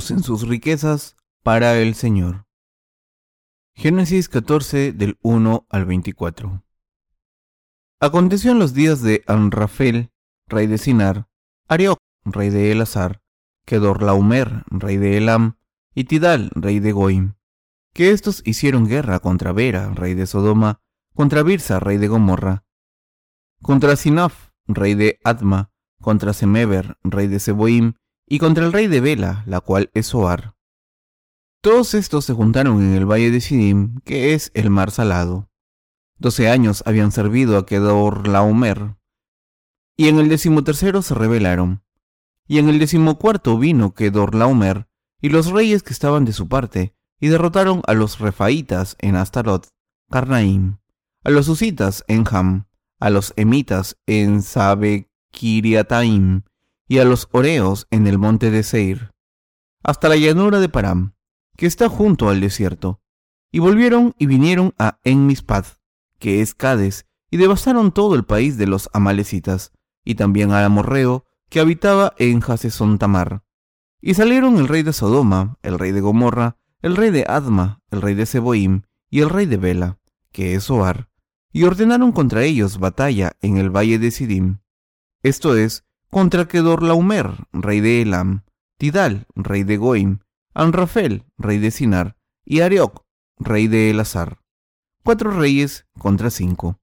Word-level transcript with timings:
usen 0.00 0.22
sus 0.22 0.48
riquezas 0.48 1.14
para 1.42 1.78
el 1.78 1.94
Señor. 1.94 2.46
Génesis 3.74 4.30
14 4.30 4.92
del 4.92 5.18
1 5.20 5.66
al 5.68 5.84
24. 5.84 6.64
Aconteció 8.00 8.52
en 8.52 8.58
los 8.58 8.72
días 8.72 9.02
de 9.02 9.22
Anrafel, 9.26 10.10
rey 10.46 10.66
de 10.68 10.78
Sinar, 10.78 11.28
Arioc, 11.68 11.98
rey 12.24 12.48
de 12.48 12.72
Elazar, 12.72 13.20
Kedorlaomer, 13.66 14.64
rey 14.70 14.96
de 14.96 15.18
Elam, 15.18 15.58
y 15.94 16.04
Tidal, 16.04 16.50
rey 16.54 16.80
de 16.80 16.92
Goim, 16.92 17.34
que 17.92 18.12
estos 18.12 18.40
hicieron 18.46 18.86
guerra 18.86 19.18
contra 19.18 19.52
Bera, 19.52 19.90
rey 19.90 20.14
de 20.14 20.26
Sodoma, 20.26 20.80
contra 21.14 21.42
Birsa, 21.42 21.78
rey 21.78 21.98
de 21.98 22.08
Gomorra, 22.08 22.64
contra 23.60 23.96
Sinaf, 23.96 24.48
rey 24.66 24.94
de 24.94 25.20
Adma, 25.24 25.70
contra 26.00 26.32
Semeber, 26.32 26.96
rey 27.02 27.26
de 27.26 27.38
Seboim, 27.38 27.96
y 28.32 28.38
contra 28.38 28.64
el 28.64 28.72
rey 28.72 28.86
de 28.86 29.00
Bela, 29.00 29.42
la 29.46 29.60
cual 29.60 29.90
es 29.92 30.06
Soar. 30.06 30.54
Todos 31.60 31.94
estos 31.94 32.24
se 32.24 32.32
juntaron 32.32 32.80
en 32.80 32.94
el 32.94 33.04
valle 33.04 33.32
de 33.32 33.40
Sidim, 33.40 33.98
que 34.04 34.34
es 34.34 34.52
el 34.54 34.70
mar 34.70 34.92
salado. 34.92 35.50
Doce 36.16 36.48
años 36.48 36.84
habían 36.86 37.10
servido 37.10 37.58
a 37.58 37.66
Kedor 37.66 38.28
Laomer, 38.28 38.96
y 39.96 40.08
en 40.08 40.20
el 40.20 40.28
decimotercero 40.28 41.02
se 41.02 41.14
rebelaron. 41.14 41.82
Y 42.46 42.58
en 42.58 42.68
el 42.68 42.78
decimocuarto 42.78 43.58
vino 43.58 43.94
Kedor 43.94 44.34
Laomer 44.36 44.86
y 45.20 45.28
los 45.28 45.50
reyes 45.50 45.82
que 45.82 45.92
estaban 45.92 46.24
de 46.24 46.32
su 46.32 46.48
parte, 46.48 46.94
y 47.18 47.28
derrotaron 47.28 47.82
a 47.86 47.94
los 47.94 48.20
refaitas 48.20 48.96
en 49.00 49.16
Astarot, 49.16 49.68
Carnaim, 50.08 50.78
a 51.24 51.30
los 51.30 51.48
usitas 51.48 52.04
en 52.06 52.24
Ham, 52.30 52.68
a 53.00 53.10
los 53.10 53.34
emitas 53.36 53.98
en 54.06 54.42
Sabe 54.42 55.10
Kiriataim, 55.32 56.44
y 56.90 56.98
a 56.98 57.04
los 57.04 57.28
oreos 57.30 57.86
en 57.92 58.08
el 58.08 58.18
monte 58.18 58.50
de 58.50 58.64
Seir, 58.64 59.12
hasta 59.84 60.08
la 60.08 60.16
llanura 60.16 60.58
de 60.58 60.68
Param, 60.68 61.14
que 61.56 61.66
está 61.66 61.88
junto 61.88 62.28
al 62.28 62.40
desierto. 62.40 63.00
Y 63.52 63.60
volvieron 63.60 64.12
y 64.18 64.26
vinieron 64.26 64.74
a 64.76 64.98
Enmispad, 65.04 65.66
que 66.18 66.42
es 66.42 66.52
Cades, 66.52 67.06
y 67.30 67.36
devastaron 67.36 67.92
todo 67.92 68.16
el 68.16 68.24
país 68.24 68.58
de 68.58 68.66
los 68.66 68.90
amalecitas, 68.92 69.70
y 70.04 70.16
también 70.16 70.50
al 70.50 70.64
amorreo 70.64 71.26
que 71.48 71.60
habitaba 71.60 72.12
en 72.18 72.42
Hasesón 72.42 72.98
Tamar. 72.98 73.44
Y 74.00 74.14
salieron 74.14 74.56
el 74.56 74.66
rey 74.66 74.82
de 74.82 74.92
Sodoma, 74.92 75.58
el 75.62 75.78
rey 75.78 75.92
de 75.92 76.00
Gomorra, 76.00 76.56
el 76.82 76.96
rey 76.96 77.10
de 77.10 77.24
Adma, 77.28 77.84
el 77.92 78.02
rey 78.02 78.16
de 78.16 78.26
Seboim, 78.26 78.82
y 79.08 79.20
el 79.20 79.30
rey 79.30 79.46
de 79.46 79.58
Bela, 79.58 80.00
que 80.32 80.56
es 80.56 80.64
Soar, 80.64 81.08
y 81.52 81.62
ordenaron 81.62 82.10
contra 82.10 82.42
ellos 82.42 82.78
batalla 82.78 83.36
en 83.42 83.58
el 83.58 83.70
valle 83.70 84.00
de 84.00 84.10
Sidim. 84.10 84.58
Esto 85.22 85.54
es, 85.54 85.84
contra 86.10 86.48
Kedorlaomer, 86.48 87.46
rey 87.52 87.80
de 87.80 88.02
Elam, 88.02 88.42
Tidal, 88.78 89.26
rey 89.36 89.62
de 89.62 89.76
Goim, 89.76 90.18
Anrafel, 90.54 91.24
rey 91.38 91.58
de 91.58 91.70
Sinar, 91.70 92.16
y 92.44 92.60
Arioc, 92.60 93.04
rey 93.38 93.68
de 93.68 93.90
Elazar. 93.90 94.40
Cuatro 95.04 95.30
reyes 95.30 95.86
contra 95.98 96.30
cinco. 96.30 96.80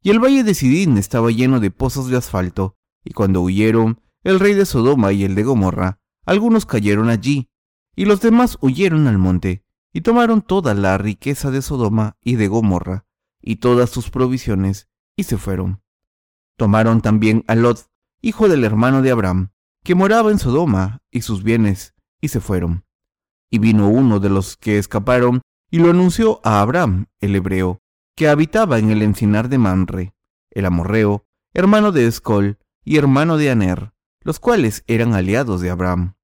Y 0.00 0.10
el 0.10 0.20
valle 0.20 0.44
de 0.44 0.54
Sidín 0.54 0.96
estaba 0.96 1.30
lleno 1.30 1.60
de 1.60 1.70
pozos 1.70 2.08
de 2.08 2.16
asfalto, 2.16 2.76
y 3.04 3.12
cuando 3.12 3.40
huyeron 3.40 4.00
el 4.22 4.38
rey 4.38 4.54
de 4.54 4.64
Sodoma 4.64 5.12
y 5.12 5.24
el 5.24 5.34
de 5.34 5.42
Gomorra, 5.42 6.00
algunos 6.24 6.64
cayeron 6.64 7.08
allí, 7.08 7.50
y 7.96 8.04
los 8.04 8.20
demás 8.20 8.58
huyeron 8.60 9.08
al 9.08 9.18
monte, 9.18 9.64
y 9.92 10.00
tomaron 10.02 10.40
toda 10.40 10.74
la 10.74 10.96
riqueza 10.98 11.50
de 11.50 11.62
Sodoma 11.62 12.16
y 12.22 12.36
de 12.36 12.48
Gomorra, 12.48 13.06
y 13.40 13.56
todas 13.56 13.90
sus 13.90 14.10
provisiones, 14.10 14.88
y 15.16 15.24
se 15.24 15.36
fueron. 15.36 15.82
Tomaron 16.56 17.00
también 17.00 17.44
a 17.48 17.54
Lot, 17.54 17.90
hijo 18.22 18.48
del 18.48 18.64
hermano 18.64 19.02
de 19.02 19.10
Abraham, 19.10 19.50
que 19.82 19.96
moraba 19.96 20.30
en 20.30 20.38
Sodoma, 20.38 21.00
y 21.10 21.22
sus 21.22 21.42
bienes, 21.42 21.94
y 22.20 22.28
se 22.28 22.40
fueron. 22.40 22.84
Y 23.50 23.58
vino 23.58 23.88
uno 23.88 24.20
de 24.20 24.30
los 24.30 24.56
que 24.56 24.78
escaparon, 24.78 25.42
y 25.70 25.78
lo 25.78 25.90
anunció 25.90 26.40
a 26.44 26.60
Abraham, 26.60 27.06
el 27.20 27.34
hebreo, 27.34 27.80
que 28.14 28.28
habitaba 28.28 28.78
en 28.78 28.90
el 28.90 29.02
encinar 29.02 29.48
de 29.48 29.58
Manre, 29.58 30.14
el 30.50 30.66
amorreo, 30.66 31.26
hermano 31.52 31.90
de 31.92 32.06
Escol 32.06 32.58
y 32.84 32.96
hermano 32.96 33.36
de 33.36 33.50
Aner, 33.50 33.92
los 34.20 34.38
cuales 34.38 34.84
eran 34.86 35.14
aliados 35.14 35.60
de 35.60 35.70
Abraham. 35.70 36.14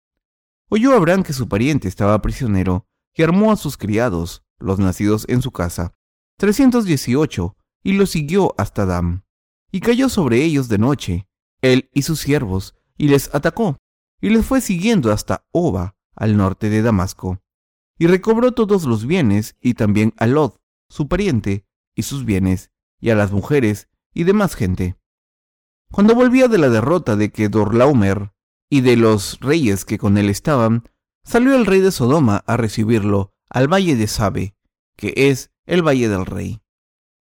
Oyó 0.68 0.94
Abraham 0.94 1.24
que 1.24 1.32
su 1.32 1.48
pariente 1.48 1.88
estaba 1.88 2.22
prisionero, 2.22 2.86
y 3.14 3.24
armó 3.24 3.50
a 3.50 3.56
sus 3.56 3.76
criados, 3.76 4.44
los 4.60 4.78
nacidos 4.78 5.24
en 5.28 5.42
su 5.42 5.50
casa, 5.50 5.94
trescientos 6.36 6.84
dieciocho, 6.84 7.56
y 7.82 7.94
los 7.94 8.10
siguió 8.10 8.54
hasta 8.56 8.86
Dam. 8.86 9.24
Y 9.72 9.80
cayó 9.80 10.08
sobre 10.08 10.44
ellos 10.44 10.68
de 10.68 10.78
noche, 10.78 11.27
él 11.62 11.90
y 11.92 12.02
sus 12.02 12.20
siervos, 12.20 12.74
y 12.96 13.08
les 13.08 13.34
atacó, 13.34 13.78
y 14.20 14.30
les 14.30 14.44
fue 14.44 14.60
siguiendo 14.60 15.12
hasta 15.12 15.46
Oba, 15.52 15.96
al 16.14 16.36
norte 16.36 16.70
de 16.70 16.82
Damasco. 16.82 17.40
Y 17.98 18.06
recobró 18.06 18.52
todos 18.52 18.84
los 18.84 19.06
bienes, 19.06 19.56
y 19.60 19.74
también 19.74 20.14
a 20.16 20.26
Lod, 20.26 20.54
su 20.88 21.08
pariente, 21.08 21.66
y 21.94 22.02
sus 22.02 22.24
bienes, 22.24 22.70
y 23.00 23.10
a 23.10 23.14
las 23.14 23.32
mujeres, 23.32 23.88
y 24.14 24.24
demás 24.24 24.54
gente. 24.54 24.96
Cuando 25.90 26.14
volvía 26.14 26.48
de 26.48 26.58
la 26.58 26.68
derrota 26.68 27.16
de 27.16 27.30
Kedorlaomer 27.30 28.32
y 28.68 28.82
de 28.82 28.96
los 28.96 29.40
reyes 29.40 29.84
que 29.84 29.98
con 29.98 30.18
él 30.18 30.28
estaban, 30.28 30.84
salió 31.24 31.56
el 31.56 31.66
rey 31.66 31.80
de 31.80 31.92
Sodoma 31.92 32.42
a 32.46 32.56
recibirlo 32.56 33.32
al 33.48 33.72
valle 33.72 33.96
de 33.96 34.06
Sabe, 34.06 34.54
que 34.96 35.14
es 35.16 35.50
el 35.66 35.86
valle 35.86 36.08
del 36.08 36.26
rey. 36.26 36.60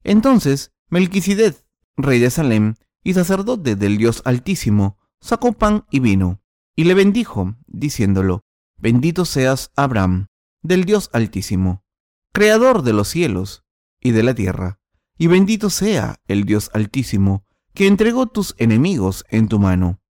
Entonces 0.04 0.74
Melquisedec, 0.90 1.66
rey 1.96 2.20
de 2.20 2.30
Salem, 2.30 2.76
y 3.08 3.14
sacerdote 3.14 3.78
del 3.78 3.98
Dios 3.98 4.22
Altísimo, 4.26 4.98
sacó 5.22 5.54
pan 5.54 5.86
y 5.90 6.02
vino, 6.02 6.42
y 6.76 6.84
le 6.84 6.94
bendijo, 6.94 7.56
diciéndolo, 7.66 8.44
Bendito 8.76 9.24
seas 9.24 9.72
Abraham, 9.78 10.28
del 10.62 10.84
Dios 10.84 11.10
Altísimo, 11.14 11.86
creador 12.34 12.82
de 12.82 12.92
los 12.92 13.08
cielos 13.08 13.64
y 14.02 14.12
de 14.12 14.24
la 14.24 14.36
tierra, 14.36 14.82
y 15.18 15.28
bendito 15.28 15.70
sea 15.70 16.20
el 16.28 16.44
Dios 16.44 16.70
Altísimo, 16.74 17.46
que 17.74 17.88
entregó 17.88 18.28
tus 18.28 18.56
enemigos 18.58 19.24
en 19.30 19.48
tu 19.48 19.58
mano. 19.58 20.02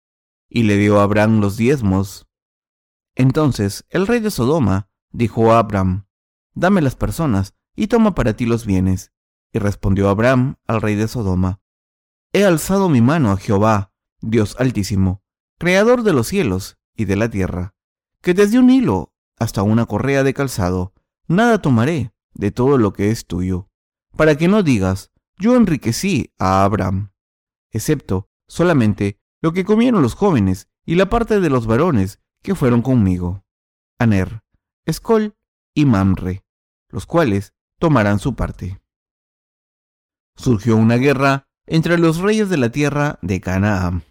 Y 0.50 0.64
le 0.64 0.78
dio 0.78 1.00
a 1.00 1.04
Abraham 1.04 1.40
los 1.40 1.56
diezmos. 1.56 2.26
Entonces 3.14 3.86
el 3.90 4.08
rey 4.08 4.22
de 4.22 4.32
Sodoma 4.32 4.90
dijo 5.12 5.52
a 5.52 5.60
Abraham, 5.60 6.08
Dame 6.56 6.82
las 6.82 6.96
personas 6.96 7.54
y 7.76 7.90
toma 7.90 8.16
para 8.16 8.36
ti 8.36 8.48
los 8.48 8.66
bienes. 8.66 9.12
Y 9.54 9.60
respondió 9.60 10.10
Abraham 10.10 10.56
al 10.66 10.82
rey 10.82 10.96
de 10.96 11.08
Sodoma, 11.08 11.62
He 12.38 12.46
alzado 12.46 12.88
mi 12.88 13.02
mano 13.02 13.32
a 13.32 13.38
Jehová, 13.38 13.92
Dios 14.22 14.56
altísimo, 14.60 15.24
creador 15.58 16.04
de 16.04 16.14
los 16.14 16.28
cielos 16.28 16.78
y 16.96 17.06
de 17.06 17.16
la 17.16 17.32
tierra, 17.32 17.74
que 18.22 18.36
desde 18.36 18.60
un 18.60 18.70
hilo 18.70 19.12
hasta 19.40 19.64
una 19.64 19.88
correa 19.88 20.22
de 20.22 20.36
calzado, 20.36 20.94
nada 21.28 21.64
tomaré 21.64 22.14
de 22.36 22.52
todo 22.52 22.78
lo 22.78 22.94
que 22.94 23.10
es 23.10 23.26
tuyo, 23.26 23.72
para 24.16 24.36
que 24.36 24.48
no 24.48 24.62
digas, 24.62 25.12
yo 25.40 25.56
enriquecí 25.56 26.32
a 26.38 26.64
Abraham, 26.64 27.12
excepto 27.72 28.30
solamente 28.48 29.20
lo 29.42 29.52
que 29.52 29.66
comieron 29.66 30.04
los 30.04 30.14
jóvenes 30.14 30.70
y 30.86 30.94
la 30.94 31.10
parte 31.10 31.40
de 31.40 31.50
los 31.50 31.66
varones 31.66 32.22
que 32.44 32.54
fueron 32.54 32.84
conmigo, 32.84 33.44
Aner, 33.98 34.44
Escol 34.86 35.36
y 35.74 35.86
Mamre, 35.86 36.46
los 36.90 37.08
cuales 37.08 37.56
tomarán 37.80 38.20
su 38.20 38.36
parte. 38.36 38.80
Surgió 40.36 40.76
una 40.76 40.98
guerra 40.98 41.47
entre 41.68 41.98
los 41.98 42.18
reyes 42.18 42.50
de 42.50 42.58
la 42.58 42.72
tierra 42.72 43.20
de 43.22 43.42
Canaán. 43.42 44.04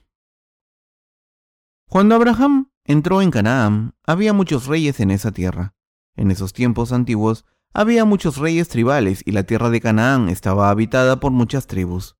Cuando 1.89 2.15
Abraham 2.15 2.71
entró 2.84 3.22
en 3.22 3.31
Canaán, 3.31 3.94
había 4.06 4.33
muchos 4.33 4.67
reyes 4.67 5.00
en 5.00 5.11
esa 5.11 5.32
tierra. 5.32 5.75
En 6.14 6.31
esos 6.31 6.53
tiempos 6.53 6.93
antiguos 6.93 7.44
había 7.73 8.05
muchos 8.05 8.37
reyes 8.37 8.69
tribales 8.69 9.23
y 9.25 9.32
la 9.32 9.44
tierra 9.44 9.70
de 9.70 9.81
Canaán 9.81 10.29
estaba 10.29 10.70
habitada 10.70 11.19
por 11.20 11.32
muchas 11.32 11.67
tribus. 11.67 12.17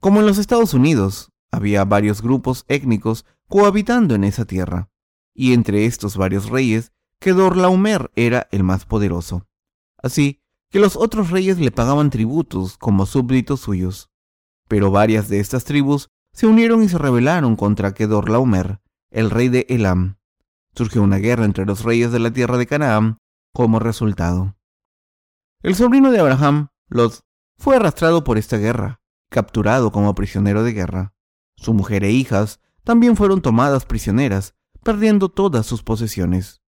Como 0.00 0.20
en 0.20 0.26
los 0.26 0.38
Estados 0.38 0.74
Unidos, 0.74 1.32
había 1.50 1.84
varios 1.84 2.22
grupos 2.22 2.64
étnicos 2.68 3.24
cohabitando 3.48 4.14
en 4.14 4.24
esa 4.24 4.44
tierra, 4.44 4.90
y 5.34 5.54
entre 5.54 5.86
estos 5.86 6.16
varios 6.16 6.50
reyes, 6.50 6.92
Kedorlaomer 7.20 8.10
era 8.14 8.48
el 8.52 8.62
más 8.62 8.84
poderoso. 8.84 9.46
Así 9.96 10.40
que 10.70 10.78
los 10.78 10.96
otros 10.96 11.30
reyes 11.30 11.58
le 11.58 11.70
pagaban 11.70 12.10
tributos 12.10 12.76
como 12.76 13.06
súbditos 13.06 13.60
suyos. 13.60 14.10
Pero 14.68 14.90
varias 14.90 15.28
de 15.28 15.40
estas 15.40 15.64
tribus 15.64 16.10
se 16.32 16.46
unieron 16.46 16.82
y 16.82 16.88
se 16.88 16.98
rebelaron 16.98 17.56
contra 17.56 17.94
Kedorlaomer, 17.94 18.80
el 19.10 19.30
rey 19.30 19.48
de 19.48 19.66
Elam. 19.68 20.18
Surgió 20.74 21.02
una 21.02 21.16
guerra 21.16 21.44
entre 21.44 21.66
los 21.66 21.82
reyes 21.82 22.12
de 22.12 22.20
la 22.20 22.30
tierra 22.30 22.58
de 22.58 22.66
Canaán 22.66 23.18
como 23.52 23.80
resultado. 23.80 24.56
El 25.62 25.74
sobrino 25.74 26.12
de 26.12 26.20
Abraham, 26.20 26.68
Lot, 26.88 27.24
fue 27.56 27.76
arrastrado 27.76 28.22
por 28.22 28.38
esta 28.38 28.58
guerra, 28.58 29.00
capturado 29.28 29.90
como 29.90 30.14
prisionero 30.14 30.62
de 30.62 30.72
guerra. 30.72 31.14
Su 31.56 31.74
mujer 31.74 32.04
e 32.04 32.12
hijas 32.12 32.60
también 32.84 33.16
fueron 33.16 33.42
tomadas 33.42 33.84
prisioneras, 33.84 34.54
perdiendo 34.84 35.28
todas 35.28 35.66
sus 35.66 35.82
posesiones. 35.82 36.62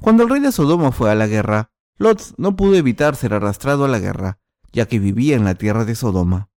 Cuando 0.00 0.22
el 0.22 0.30
rey 0.30 0.40
de 0.40 0.52
Sodoma 0.52 0.92
fue 0.92 1.10
a 1.10 1.14
la 1.14 1.26
guerra, 1.26 1.70
Lot 1.98 2.34
no 2.38 2.56
pudo 2.56 2.74
evitar 2.74 3.16
ser 3.16 3.34
arrastrado 3.34 3.84
a 3.84 3.88
la 3.88 3.98
guerra, 3.98 4.38
ya 4.72 4.86
que 4.86 4.98
vivía 4.98 5.36
en 5.36 5.44
la 5.44 5.54
tierra 5.54 5.84
de 5.84 5.94
Sodoma. 5.94 6.50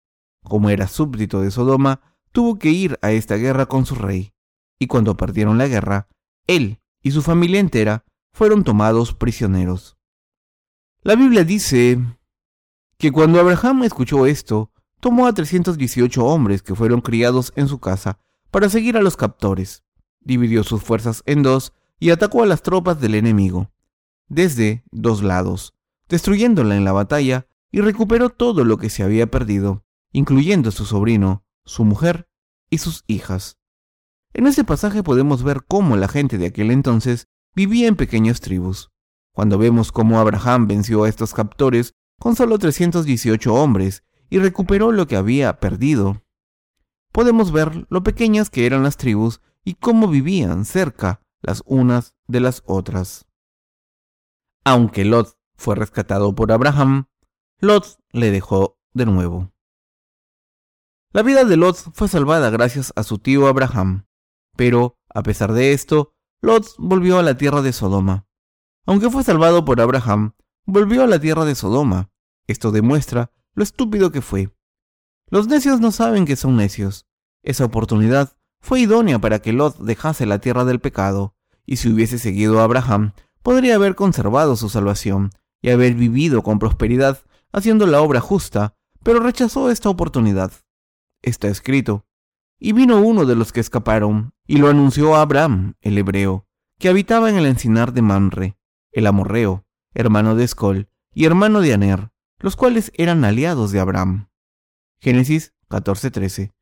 Como 0.49 0.71
era 0.71 0.87
súbdito 0.87 1.41
de 1.41 1.51
Sodoma, 1.51 2.01
tuvo 2.31 2.59
que 2.59 2.71
ir 2.71 2.99
a 3.03 3.11
esta 3.11 3.37
guerra 3.37 3.67
con 3.67 3.85
su 3.85 3.95
rey. 3.97 4.33
Y 4.79 4.87
cuando 4.87 5.17
perdieron 5.17 5.59
la 5.59 5.67
guerra, 5.67 6.09
él 6.47 6.81
y 7.03 7.11
su 7.11 7.23
familia 7.23 7.61
entera 7.61 8.05
fueron 8.33 8.63
tomados 8.63 9.15
prisioneros. 9.15 9.97
La 11.03 11.17
Biblia 11.17 11.45
dice 11.45 11.99
que 12.99 13.11
cuando 13.11 13.41
Abraham 13.41 13.85
escuchó 13.85 14.27
esto, 14.27 14.71
tomó 15.01 15.27
a 15.27 15.33
318 15.33 16.25
hombres 16.25 16.63
que 16.63 16.75
fueron 16.75 17.01
criados 17.01 17.53
en 17.57 17.69
su 17.69 17.79
casa 17.79 18.19
para 18.51 18.69
seguir 18.69 18.97
a 18.97 19.03
los 19.03 19.17
captores, 19.17 19.83
dividió 20.21 20.63
sus 20.65 20.83
fuerzas 20.83 21.23
en 21.27 21.43
dos 21.43 21.73
y 21.99 22.11
atacó 22.11 22.43
a 22.43 22.47
las 22.47 22.63
tropas 22.63 23.01
del 23.01 23.15
enemigo, 23.15 23.71
desde 24.29 24.85
dos 24.91 25.23
lados, 25.23 25.75
destruyéndola 26.09 26.77
en 26.77 26.85
la 26.85 26.93
batalla 26.93 27.47
y 27.71 27.81
recuperó 27.81 28.31
todo 28.31 28.65
lo 28.65 28.77
que 28.77 28.91
se 28.91 29.03
había 29.03 29.31
perdido, 29.31 29.86
incluyendo 30.17 30.71
su 30.71 30.87
sobrino, 30.87 31.45
su 31.67 31.85
mujer 31.85 32.27
y 32.71 32.79
sus 32.79 33.05
hijas. 33.07 33.59
En 34.33 34.47
este 34.47 34.65
pasaje 34.65 35.03
podemos 35.03 35.43
ver 35.43 35.67
cómo 35.69 35.95
la 35.99 36.09
gente 36.09 36.39
de 36.39 36.47
aquel 36.47 36.71
entonces 36.71 37.29
vivía 37.55 37.87
en 37.87 37.97
pequeñas 37.97 38.41
tribus. 38.41 38.91
Cuando 39.33 39.59
vemos 39.59 39.93
cómo 39.93 40.19
Abraham 40.19 40.69
venció 40.69 41.05
a 41.05 41.11
estos 41.11 41.35
captores 41.35 41.93
con 42.19 42.35
solo 42.35 42.59
318 42.59 43.53
hombres 43.53 44.05
y 44.31 44.39
recuperó 44.39 44.91
lo 44.91 45.07
que 45.07 45.17
había 45.17 45.61
perdido, 45.61 46.23
podemos 47.13 47.53
ver 47.53 47.87
lo 47.91 48.03
pequeñas 48.03 48.49
que 48.49 48.65
eran 48.65 48.85
las 48.85 48.97
tribus 48.97 49.43
y 49.65 49.75
cómo 49.75 50.09
vivían 50.09 50.65
cerca 50.65 51.21
las 51.43 51.63
unas 51.67 52.15
de 52.27 52.41
las 52.41 52.63
otras. 52.65 53.27
Aunque 54.65 55.05
Lot 55.05 55.37
fue 55.59 55.75
rescatado 55.75 56.35
por 56.35 56.53
Abraham, 56.53 57.05
Lot 57.61 57.99
le 58.13 58.31
dejó 58.31 58.79
de 58.95 59.05
nuevo. 59.05 59.53
La 61.13 61.23
vida 61.23 61.45
de 61.45 61.57
Lot 61.57 61.77
fue 61.95 62.09
salvada 62.09 62.51
gracias 62.51 62.93
a 62.97 63.03
su 63.03 63.19
tío 63.19 63.47
Abraham, 63.47 64.07
pero, 64.57 64.99
a 65.15 65.23
pesar 65.23 65.53
de 65.53 65.73
esto, 65.73 66.15
Lot 66.43 66.67
volvió 66.79 67.19
a 67.19 67.23
la 67.23 67.37
tierra 67.37 67.63
de 67.63 67.73
Sodoma. 67.73 68.27
Aunque 68.87 69.11
fue 69.11 69.25
salvado 69.25 69.65
por 69.65 69.81
Abraham, 69.81 70.35
volvió 70.65 71.05
a 71.05 71.07
la 71.07 71.19
tierra 71.19 71.45
de 71.45 71.55
Sodoma. 71.55 72.11
Esto 72.47 72.71
demuestra 72.71 73.33
lo 73.55 73.63
estúpido 73.63 74.11
que 74.11 74.21
fue. 74.21 74.51
Los 75.29 75.49
necios 75.49 75.81
no 75.81 75.91
saben 75.93 76.25
que 76.25 76.37
son 76.37 76.57
necios. 76.57 77.07
Esa 77.43 77.65
oportunidad 77.65 78.37
fue 78.61 78.81
idónea 78.81 79.19
para 79.19 79.41
que 79.41 79.53
Lot 79.53 79.79
dejase 79.79 80.27
la 80.27 80.41
tierra 80.41 80.65
del 80.65 80.81
pecado, 80.81 81.35
y 81.65 81.77
si 81.77 81.89
hubiese 81.89 82.19
seguido 82.19 82.61
a 82.61 82.65
Abraham, 82.65 83.13
podría 83.43 83.77
haber 83.77 83.95
conservado 83.95 84.57
su 84.57 84.69
salvación 84.69 85.31
y 85.63 85.71
haber 85.71 85.95
vivido 85.95 86.43
con 86.43 86.59
prosperidad 86.59 87.21
haciendo 87.53 87.87
la 87.87 88.03
obra 88.03 88.21
justa, 88.21 88.75
pero 89.03 89.21
rechazó 89.21 89.71
esta 89.71 89.89
oportunidad. 89.89 90.53
Está 91.27 91.49
escrito, 91.49 92.07
y 92.57 92.71
vino 92.71 93.01
uno 93.01 93.25
de 93.25 93.35
los 93.35 93.53
que 93.53 93.59
escaparon, 93.59 94.33
y 94.47 94.59
lo 94.59 94.69
anunció 94.69 95.17
a 95.17 95.23
Abraham, 95.23 95.75
el 95.81 95.99
hebreo, 95.99 96.47
que 96.79 96.89
habitaba 96.89 97.29
en 97.29 97.37
el 97.37 97.47
encinar 97.47 97.93
de 97.93 98.01
Mamre, 98.01 98.57
el 98.93 99.09
amorreo, 99.09 99.67
hermano 99.93 100.37
de 100.37 100.45
Escol 100.45 100.89
y 101.13 101.25
hermano 101.25 101.63
de 101.63 101.75
Aner, 101.75 102.13
los 102.39 102.55
cuales 102.55 102.93
eran 102.95 103.25
aliados 103.25 103.73
de 103.73 103.81
Abraham. 103.81 104.29
Génesis 105.01 105.53
14:13. 105.69 106.55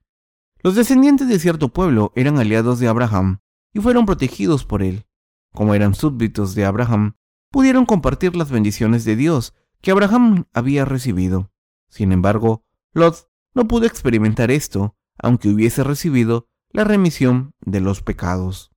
Los 0.62 0.76
descendientes 0.76 1.28
de 1.28 1.38
cierto 1.38 1.68
pueblo 1.68 2.10
eran 2.16 2.38
aliados 2.38 2.78
de 2.78 2.88
Abraham 2.88 3.40
y 3.74 3.80
fueron 3.80 4.06
protegidos 4.06 4.64
por 4.64 4.82
él. 4.82 5.04
Como 5.52 5.74
eran 5.74 5.94
súbditos 5.94 6.54
de 6.54 6.64
Abraham, 6.64 7.16
pudieron 7.50 7.84
compartir 7.84 8.34
las 8.34 8.50
bendiciones 8.50 9.04
de 9.04 9.14
Dios 9.14 9.52
que 9.82 9.90
Abraham 9.90 10.46
había 10.54 10.86
recibido. 10.86 11.52
Sin 11.90 12.12
embargo, 12.12 12.64
Lot 12.94 13.28
no 13.54 13.66
pudo 13.66 13.86
experimentar 13.86 14.50
esto, 14.50 14.96
aunque 15.18 15.48
hubiese 15.48 15.84
recibido 15.84 16.48
la 16.70 16.84
remisión 16.84 17.52
de 17.60 17.80
los 17.80 18.02
pecados. 18.02 18.72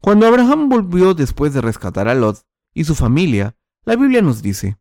Cuando 0.00 0.26
Abraham 0.26 0.68
volvió 0.68 1.14
después 1.14 1.54
de 1.54 1.60
rescatar 1.60 2.08
a 2.08 2.14
Lot 2.14 2.42
y 2.72 2.84
su 2.84 2.94
familia, 2.94 3.56
la 3.84 3.96
Biblia 3.96 4.22
nos 4.22 4.42
dice, 4.42 4.78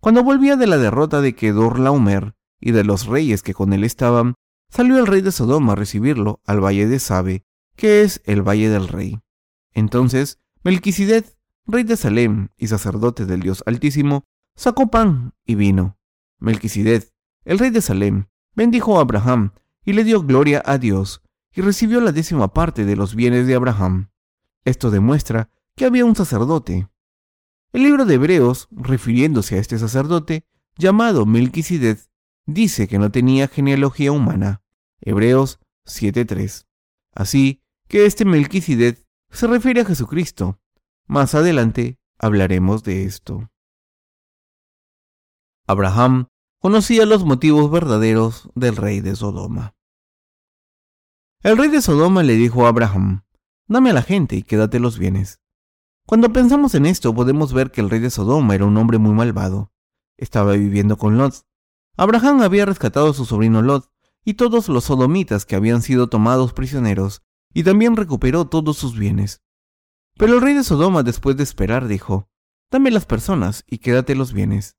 cuando 0.00 0.22
volvía 0.22 0.56
de 0.56 0.66
la 0.66 0.78
derrota 0.78 1.20
de 1.20 1.34
Kedor 1.34 1.80
y 2.60 2.70
de 2.72 2.84
los 2.84 3.06
reyes 3.06 3.42
que 3.42 3.54
con 3.54 3.72
él 3.72 3.84
estaban, 3.84 4.34
salió 4.70 4.98
el 4.98 5.06
rey 5.06 5.20
de 5.20 5.32
Sodoma 5.32 5.72
a 5.72 5.76
recibirlo 5.76 6.40
al 6.44 6.62
valle 6.62 6.86
de 6.86 6.98
Sabe, 6.98 7.44
que 7.76 8.02
es 8.02 8.22
el 8.24 8.42
valle 8.42 8.68
del 8.68 8.88
rey. 8.88 9.20
Entonces, 9.72 10.40
Melquisedec, 10.62 11.36
rey 11.66 11.84
de 11.84 11.96
Salem 11.96 12.48
y 12.56 12.68
sacerdote 12.68 13.26
del 13.26 13.40
Dios 13.40 13.62
Altísimo, 13.66 14.24
sacó 14.56 14.88
pan 14.88 15.32
y 15.44 15.54
vino. 15.54 15.98
Melquisedec, 16.38 17.13
el 17.44 17.58
rey 17.58 17.70
de 17.70 17.80
Salem, 17.80 18.26
bendijo 18.54 18.98
a 18.98 19.02
Abraham 19.02 19.52
y 19.84 19.92
le 19.92 20.04
dio 20.04 20.22
gloria 20.22 20.62
a 20.64 20.78
Dios, 20.78 21.22
y 21.52 21.60
recibió 21.60 22.00
la 22.00 22.12
décima 22.12 22.52
parte 22.52 22.84
de 22.84 22.96
los 22.96 23.14
bienes 23.14 23.46
de 23.46 23.54
Abraham. 23.54 24.10
Esto 24.64 24.90
demuestra 24.90 25.50
que 25.76 25.84
había 25.84 26.04
un 26.04 26.16
sacerdote. 26.16 26.88
El 27.72 27.82
libro 27.82 28.04
de 28.04 28.14
Hebreos, 28.14 28.68
refiriéndose 28.70 29.56
a 29.56 29.58
este 29.58 29.78
sacerdote, 29.78 30.46
llamado 30.76 31.26
Melquisedec, 31.26 32.08
dice 32.46 32.88
que 32.88 32.98
no 32.98 33.10
tenía 33.10 33.48
genealogía 33.48 34.12
humana. 34.12 34.62
Hebreos 35.00 35.60
7.3. 35.86 36.66
Así 37.12 37.62
que 37.88 38.06
este 38.06 38.24
Melquisedec 38.24 39.04
se 39.30 39.46
refiere 39.46 39.82
a 39.82 39.84
Jesucristo. 39.84 40.60
Más 41.06 41.34
adelante 41.34 41.98
hablaremos 42.18 42.84
de 42.84 43.04
esto. 43.04 43.50
Abraham 45.66 46.28
conocía 46.64 47.04
los 47.04 47.26
motivos 47.26 47.70
verdaderos 47.70 48.48
del 48.54 48.76
rey 48.76 49.02
de 49.02 49.14
Sodoma. 49.16 49.76
El 51.42 51.58
rey 51.58 51.68
de 51.68 51.82
Sodoma 51.82 52.22
le 52.22 52.36
dijo 52.36 52.64
a 52.64 52.70
Abraham, 52.70 53.26
dame 53.68 53.90
a 53.90 53.92
la 53.92 54.00
gente 54.00 54.34
y 54.36 54.44
quédate 54.44 54.80
los 54.80 54.98
bienes. 54.98 55.42
Cuando 56.06 56.32
pensamos 56.32 56.74
en 56.74 56.86
esto 56.86 57.14
podemos 57.14 57.52
ver 57.52 57.70
que 57.70 57.82
el 57.82 57.90
rey 57.90 58.00
de 58.00 58.08
Sodoma 58.08 58.54
era 58.54 58.64
un 58.64 58.78
hombre 58.78 58.96
muy 58.96 59.12
malvado. 59.12 59.74
Estaba 60.16 60.52
viviendo 60.52 60.96
con 60.96 61.18
Lot. 61.18 61.46
Abraham 61.98 62.40
había 62.40 62.64
rescatado 62.64 63.10
a 63.10 63.14
su 63.14 63.26
sobrino 63.26 63.60
Lot 63.60 63.90
y 64.24 64.32
todos 64.32 64.70
los 64.70 64.84
sodomitas 64.84 65.44
que 65.44 65.56
habían 65.56 65.82
sido 65.82 66.08
tomados 66.08 66.54
prisioneros, 66.54 67.20
y 67.52 67.64
también 67.64 67.94
recuperó 67.94 68.46
todos 68.46 68.78
sus 68.78 68.98
bienes. 68.98 69.42
Pero 70.16 70.32
el 70.32 70.40
rey 70.40 70.54
de 70.54 70.64
Sodoma, 70.64 71.02
después 71.02 71.36
de 71.36 71.42
esperar, 71.42 71.88
dijo, 71.88 72.30
Dame 72.70 72.90
las 72.90 73.04
personas 73.04 73.64
y 73.66 73.80
quédate 73.80 74.14
los 74.14 74.32
bienes. 74.32 74.78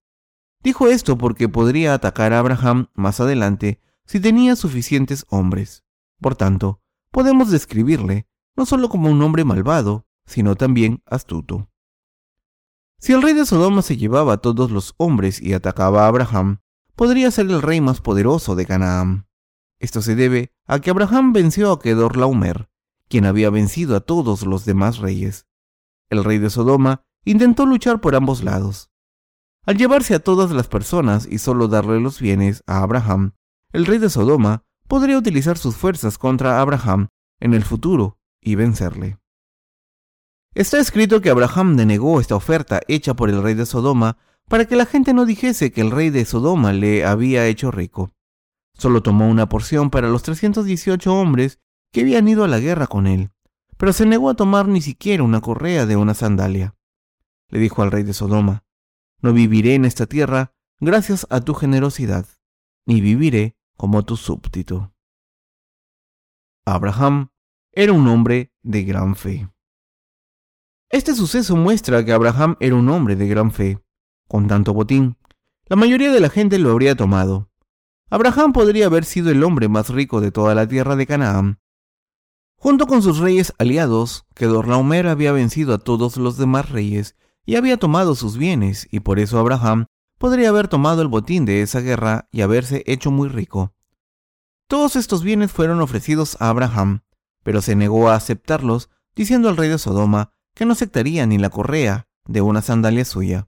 Dijo 0.65 0.87
esto 0.87 1.15
porque 1.15 1.47
podría 1.47 1.93
atacar 1.93 2.33
a 2.33 2.39
Abraham 2.39 2.87
más 2.95 3.19
adelante 3.19 3.79
si 4.07 4.19
tenía 4.19 4.55
suficientes 4.55 5.23
hombres. 5.29 5.83
Por 6.19 6.35
tanto, 6.35 6.81
podemos 7.11 7.51
describirle 7.51 8.27
no 8.55 8.65
solo 8.65 8.89
como 8.89 9.11
un 9.11 9.21
hombre 9.21 9.43
malvado, 9.43 10.07
sino 10.25 10.55
también 10.55 11.03
astuto. 11.05 11.69
Si 12.97 13.13
el 13.13 13.21
rey 13.21 13.35
de 13.35 13.45
Sodoma 13.45 13.83
se 13.83 13.95
llevaba 13.95 14.33
a 14.33 14.37
todos 14.37 14.71
los 14.71 14.95
hombres 14.97 15.39
y 15.39 15.53
atacaba 15.53 16.05
a 16.05 16.07
Abraham, 16.07 16.61
podría 16.95 17.29
ser 17.29 17.45
el 17.45 17.61
rey 17.61 17.79
más 17.79 18.01
poderoso 18.01 18.55
de 18.55 18.65
Canaán. 18.65 19.27
Esto 19.77 20.01
se 20.01 20.15
debe 20.15 20.51
a 20.65 20.79
que 20.79 20.89
Abraham 20.89 21.31
venció 21.31 21.71
a 21.71 21.79
Kedorlaomer, 21.79 22.71
quien 23.07 23.27
había 23.27 23.51
vencido 23.51 23.95
a 23.95 23.99
todos 23.99 24.43
los 24.47 24.65
demás 24.65 24.97
reyes. 24.97 25.45
El 26.09 26.23
rey 26.23 26.39
de 26.39 26.49
Sodoma 26.49 27.05
intentó 27.23 27.67
luchar 27.67 28.01
por 28.01 28.15
ambos 28.15 28.43
lados. 28.43 28.89
Al 29.65 29.77
llevarse 29.77 30.13
a 30.13 30.19
todas 30.19 30.51
las 30.51 30.67
personas 30.67 31.27
y 31.29 31.39
solo 31.39 31.67
darle 31.67 31.99
los 31.99 32.19
bienes 32.19 32.63
a 32.67 32.83
Abraham, 32.83 33.33
el 33.73 33.87
rey 33.87 33.97
de 33.97 34.09
Sodoma 34.11 34.63
podría 34.87 35.17
utilizar 35.17 35.57
sus 35.57 35.75
fuerzas 35.75 36.19
contra 36.19 36.61
Abraham 36.61 37.07
en 37.39 37.55
el 37.55 37.63
futuro 37.63 38.19
y 38.41 38.55
vencerle. 38.55 39.17
Está 40.53 40.77
escrito 40.79 41.19
que 41.19 41.31
Abraham 41.31 41.75
denegó 41.77 42.21
esta 42.21 42.35
oferta 42.35 42.79
hecha 42.87 43.15
por 43.15 43.29
el 43.29 43.41
rey 43.41 43.55
de 43.55 43.65
Sodoma 43.65 44.17
para 44.47 44.65
que 44.65 44.75
la 44.75 44.85
gente 44.85 45.13
no 45.13 45.25
dijese 45.25 45.71
que 45.71 45.81
el 45.81 45.89
rey 45.89 46.11
de 46.11 46.25
Sodoma 46.25 46.71
le 46.71 47.03
había 47.03 47.47
hecho 47.47 47.71
rico. 47.71 48.11
Solo 48.77 49.01
tomó 49.01 49.27
una 49.27 49.49
porción 49.49 49.89
para 49.89 50.09
los 50.09 50.21
318 50.21 51.13
hombres 51.13 51.59
que 51.91 52.01
habían 52.01 52.27
ido 52.27 52.43
a 52.43 52.47
la 52.47 52.59
guerra 52.59 52.85
con 52.85 53.07
él, 53.07 53.31
pero 53.77 53.93
se 53.93 54.05
negó 54.05 54.29
a 54.29 54.35
tomar 54.35 54.67
ni 54.67 54.81
siquiera 54.81 55.23
una 55.23 55.41
correa 55.41 55.87
de 55.87 55.95
una 55.95 56.13
sandalia. 56.13 56.75
Le 57.49 57.59
dijo 57.59 57.81
al 57.81 57.91
rey 57.91 58.03
de 58.03 58.13
Sodoma, 58.13 58.64
no 59.21 59.33
viviré 59.33 59.75
en 59.75 59.85
esta 59.85 60.05
tierra 60.05 60.53
gracias 60.79 61.27
a 61.29 61.41
tu 61.41 61.53
generosidad, 61.53 62.27
ni 62.85 63.01
viviré 63.01 63.57
como 63.77 64.03
tu 64.03 64.17
súbdito. 64.17 64.93
Abraham 66.65 67.29
era 67.71 67.93
un 67.93 68.07
hombre 68.07 68.53
de 68.63 68.83
gran 68.83 69.15
fe. 69.15 69.49
Este 70.89 71.13
suceso 71.13 71.55
muestra 71.55 72.05
que 72.05 72.11
Abraham 72.11 72.57
era 72.59 72.75
un 72.75 72.89
hombre 72.89 73.15
de 73.15 73.27
gran 73.27 73.51
fe. 73.51 73.79
Con 74.27 74.47
tanto 74.47 74.73
botín, 74.73 75.17
la 75.65 75.75
mayoría 75.75 76.11
de 76.11 76.19
la 76.19 76.29
gente 76.29 76.57
lo 76.57 76.71
habría 76.71 76.95
tomado, 76.95 77.49
Abraham 78.09 78.53
podría 78.53 78.85
haber 78.85 79.03
sido 79.03 79.31
el 79.31 79.43
hombre 79.43 79.67
más 79.67 79.89
rico 79.89 80.21
de 80.21 80.31
toda 80.31 80.53
la 80.53 80.67
tierra 80.67 80.95
de 80.95 81.07
Canaán. 81.07 81.59
Junto 82.55 82.85
con 82.85 83.01
sus 83.01 83.17
reyes 83.17 83.53
aliados, 83.57 84.25
Kedorlaomer 84.35 85.07
había 85.07 85.31
vencido 85.31 85.73
a 85.73 85.79
todos 85.79 86.17
los 86.17 86.37
demás 86.37 86.69
reyes 86.69 87.15
y 87.45 87.55
había 87.55 87.77
tomado 87.77 88.15
sus 88.15 88.37
bienes, 88.37 88.87
y 88.91 89.01
por 89.01 89.19
eso 89.19 89.39
Abraham 89.39 89.85
podría 90.17 90.49
haber 90.49 90.67
tomado 90.67 91.01
el 91.01 91.07
botín 91.07 91.45
de 91.45 91.61
esa 91.61 91.81
guerra 91.81 92.27
y 92.31 92.41
haberse 92.41 92.83
hecho 92.87 93.11
muy 93.11 93.29
rico. 93.29 93.73
Todos 94.67 94.95
estos 94.95 95.23
bienes 95.23 95.51
fueron 95.51 95.81
ofrecidos 95.81 96.37
a 96.41 96.49
Abraham, 96.49 97.01
pero 97.43 97.61
se 97.61 97.75
negó 97.75 98.09
a 98.09 98.15
aceptarlos 98.15 98.89
diciendo 99.15 99.49
al 99.49 99.57
rey 99.57 99.69
de 99.69 99.77
Sodoma 99.77 100.33
que 100.55 100.65
no 100.65 100.73
aceptaría 100.73 101.25
ni 101.27 101.37
la 101.37 101.49
correa 101.49 102.07
de 102.25 102.41
una 102.41 102.61
sandalia 102.61 103.05
suya. 103.05 103.47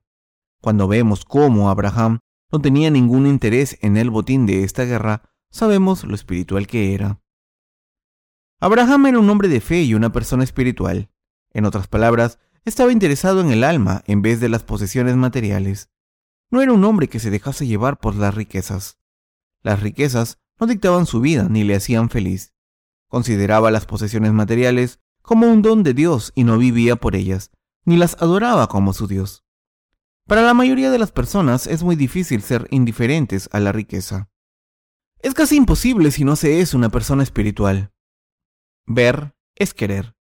Cuando 0.62 0.88
vemos 0.88 1.26
cómo 1.26 1.70
Abraham 1.70 2.20
no 2.52 2.62
tenía 2.62 2.92
ningún 2.92 3.26
interés 3.26 3.78
en 3.82 3.98
el 3.98 4.10
botín 4.10 4.46
de 4.46 4.64
esta 4.64 4.84
guerra, 4.86 5.24
sabemos 5.50 6.04
lo 6.04 6.14
espiritual 6.14 6.68
que 6.68 6.94
era. 6.94 7.22
Abraham 8.60 9.08
era 9.08 9.20
un 9.20 9.30
hombre 9.30 9.48
de 9.48 9.62
fe 9.62 9.84
y 9.84 9.94
una 9.94 10.12
persona 10.12 10.44
espiritual. 10.44 11.10
En 11.52 11.66
otras 11.66 11.88
palabras, 11.88 12.40
estaba 12.70 12.92
interesado 12.92 13.40
en 13.40 13.50
el 13.52 13.64
alma 13.64 14.04
en 14.08 14.22
vez 14.22 14.42
de 14.42 14.50
las 14.50 14.64
posesiones 14.64 15.16
materiales. 15.16 15.90
No 16.52 16.62
era 16.62 16.74
un 16.74 16.84
hombre 16.84 17.08
que 17.08 17.20
se 17.20 17.30
dejase 17.30 17.66
llevar 17.66 17.98
por 17.98 18.16
las 18.16 18.36
riquezas. 18.36 19.00
Las 19.62 19.82
riquezas 19.82 20.40
no 20.60 20.68
dictaban 20.68 21.06
su 21.06 21.22
vida 21.22 21.48
ni 21.50 21.64
le 21.64 21.76
hacían 21.76 22.10
feliz. 22.10 22.54
Consideraba 23.08 23.72
las 23.72 23.86
posesiones 23.86 24.34
materiales 24.34 25.00
como 25.22 25.48
un 25.48 25.62
don 25.62 25.82
de 25.82 25.94
Dios 25.94 26.34
y 26.36 26.44
no 26.44 26.58
vivía 26.58 26.98
por 26.98 27.16
ellas, 27.16 27.52
ni 27.86 27.96
las 27.96 28.22
adoraba 28.22 28.68
como 28.68 28.92
su 28.92 29.08
Dios. 29.08 29.46
Para 30.26 30.42
la 30.42 30.54
mayoría 30.54 30.92
de 30.92 31.00
las 31.00 31.14
personas 31.14 31.68
es 31.68 31.84
muy 31.84 31.96
difícil 31.96 32.42
ser 32.42 32.68
indiferentes 32.70 33.48
a 33.54 33.62
la 33.62 33.72
riqueza. 33.72 34.30
Es 35.20 35.34
casi 35.34 35.56
imposible 35.56 36.12
si 36.12 36.26
no 36.26 36.36
se 36.36 36.60
es 36.60 36.74
una 36.74 36.90
persona 36.90 37.24
espiritual. 37.24 37.94
Ver 38.86 39.38
es 39.56 39.74
querer. 39.74 40.17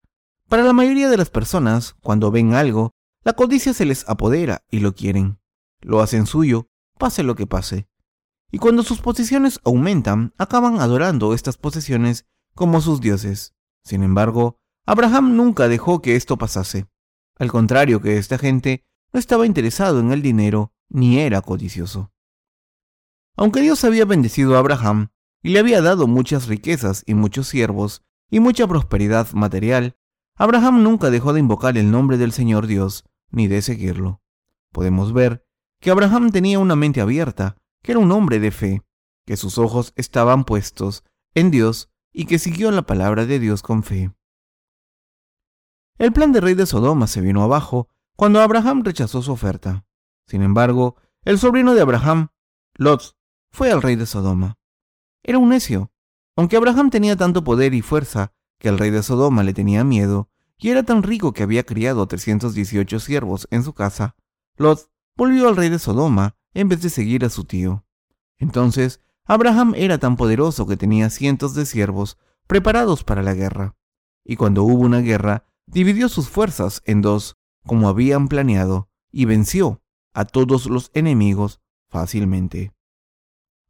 Para 0.48 0.62
la 0.62 0.72
mayoría 0.72 1.08
de 1.08 1.16
las 1.16 1.30
personas, 1.30 1.94
cuando 2.00 2.30
ven 2.30 2.54
algo, 2.54 2.92
la 3.24 3.32
codicia 3.32 3.72
se 3.72 3.84
les 3.84 4.08
apodera 4.08 4.64
y 4.70 4.80
lo 4.80 4.94
quieren. 4.94 5.38
Lo 5.80 6.00
hacen 6.00 6.26
suyo, 6.26 6.68
pase 6.98 7.22
lo 7.22 7.34
que 7.34 7.46
pase. 7.46 7.88
Y 8.50 8.58
cuando 8.58 8.82
sus 8.82 9.00
posesiones 9.00 9.60
aumentan, 9.64 10.34
acaban 10.38 10.80
adorando 10.80 11.34
estas 11.34 11.56
posesiones 11.56 12.26
como 12.54 12.80
sus 12.80 13.00
dioses. 13.00 13.54
Sin 13.82 14.02
embargo, 14.02 14.58
Abraham 14.86 15.36
nunca 15.36 15.68
dejó 15.68 16.02
que 16.02 16.16
esto 16.16 16.36
pasase. 16.36 16.86
Al 17.38 17.50
contrario 17.50 18.00
que 18.00 18.18
esta 18.18 18.38
gente, 18.38 18.84
no 19.12 19.18
estaba 19.18 19.46
interesado 19.46 20.00
en 20.00 20.12
el 20.12 20.22
dinero 20.22 20.72
ni 20.88 21.18
era 21.18 21.40
codicioso. 21.40 22.12
Aunque 23.36 23.60
Dios 23.60 23.84
había 23.84 24.04
bendecido 24.04 24.54
a 24.54 24.58
Abraham 24.58 25.08
y 25.42 25.50
le 25.50 25.58
había 25.58 25.82
dado 25.82 26.06
muchas 26.06 26.46
riquezas 26.46 27.02
y 27.06 27.14
muchos 27.14 27.48
siervos 27.48 28.02
y 28.30 28.40
mucha 28.40 28.66
prosperidad 28.66 29.32
material, 29.32 29.96
Abraham 30.36 30.82
nunca 30.82 31.10
dejó 31.10 31.32
de 31.32 31.40
invocar 31.40 31.78
el 31.78 31.90
nombre 31.90 32.18
del 32.18 32.32
Señor 32.32 32.66
Dios 32.66 33.04
ni 33.30 33.46
de 33.46 33.62
seguirlo. 33.62 34.20
Podemos 34.72 35.12
ver 35.12 35.46
que 35.80 35.90
Abraham 35.90 36.30
tenía 36.30 36.58
una 36.58 36.76
mente 36.76 37.00
abierta, 37.00 37.56
que 37.82 37.92
era 37.92 38.00
un 38.00 38.10
hombre 38.10 38.40
de 38.40 38.50
fe, 38.50 38.82
que 39.26 39.36
sus 39.36 39.58
ojos 39.58 39.92
estaban 39.96 40.44
puestos 40.44 41.04
en 41.34 41.50
Dios 41.50 41.90
y 42.12 42.26
que 42.26 42.38
siguió 42.38 42.70
la 42.70 42.82
palabra 42.82 43.26
de 43.26 43.38
Dios 43.38 43.62
con 43.62 43.82
fe. 43.82 44.12
El 45.98 46.12
plan 46.12 46.32
del 46.32 46.42
rey 46.42 46.54
de 46.54 46.66
Sodoma 46.66 47.06
se 47.06 47.20
vino 47.20 47.42
abajo 47.42 47.88
cuando 48.16 48.40
Abraham 48.40 48.82
rechazó 48.84 49.22
su 49.22 49.32
oferta. 49.32 49.86
Sin 50.26 50.42
embargo, 50.42 50.96
el 51.22 51.38
sobrino 51.38 51.74
de 51.74 51.82
Abraham, 51.82 52.28
Lot, 52.74 53.16
fue 53.52 53.70
al 53.70 53.82
rey 53.82 53.94
de 53.94 54.06
Sodoma. 54.06 54.58
Era 55.22 55.38
un 55.38 55.50
necio. 55.50 55.92
Aunque 56.36 56.56
Abraham 56.56 56.90
tenía 56.90 57.16
tanto 57.16 57.44
poder 57.44 57.74
y 57.74 57.82
fuerza 57.82 58.32
que 58.58 58.68
el 58.68 58.78
rey 58.78 58.90
de 58.90 59.02
Sodoma 59.02 59.42
le 59.42 59.54
tenía 59.54 59.84
miedo, 59.84 60.28
y 60.58 60.70
era 60.70 60.82
tan 60.82 61.02
rico 61.02 61.32
que 61.32 61.42
había 61.42 61.64
criado 61.64 62.06
318 62.06 63.00
siervos 63.00 63.48
en 63.50 63.62
su 63.62 63.72
casa, 63.74 64.16
Lot 64.56 64.90
volvió 65.16 65.48
al 65.48 65.56
rey 65.56 65.68
de 65.68 65.78
Sodoma 65.78 66.36
en 66.54 66.68
vez 66.68 66.82
de 66.82 66.90
seguir 66.90 67.24
a 67.24 67.30
su 67.30 67.44
tío. 67.44 67.84
Entonces, 68.38 69.00
Abraham 69.26 69.74
era 69.76 69.98
tan 69.98 70.16
poderoso 70.16 70.66
que 70.66 70.76
tenía 70.76 71.10
cientos 71.10 71.54
de 71.54 71.66
siervos 71.66 72.18
preparados 72.46 73.04
para 73.04 73.22
la 73.22 73.34
guerra. 73.34 73.76
Y 74.24 74.36
cuando 74.36 74.64
hubo 74.64 74.82
una 74.82 75.00
guerra, 75.00 75.46
dividió 75.66 76.08
sus 76.08 76.28
fuerzas 76.28 76.82
en 76.84 77.00
dos, 77.00 77.36
como 77.66 77.88
habían 77.88 78.28
planeado, 78.28 78.90
y 79.10 79.24
venció 79.24 79.82
a 80.12 80.24
todos 80.24 80.66
los 80.66 80.90
enemigos 80.94 81.60
fácilmente. 81.88 82.72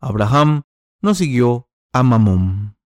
Abraham 0.01 0.63
no 1.01 1.15
siguió 1.15 1.69
a 1.93 2.03
Mamón. 2.03 2.77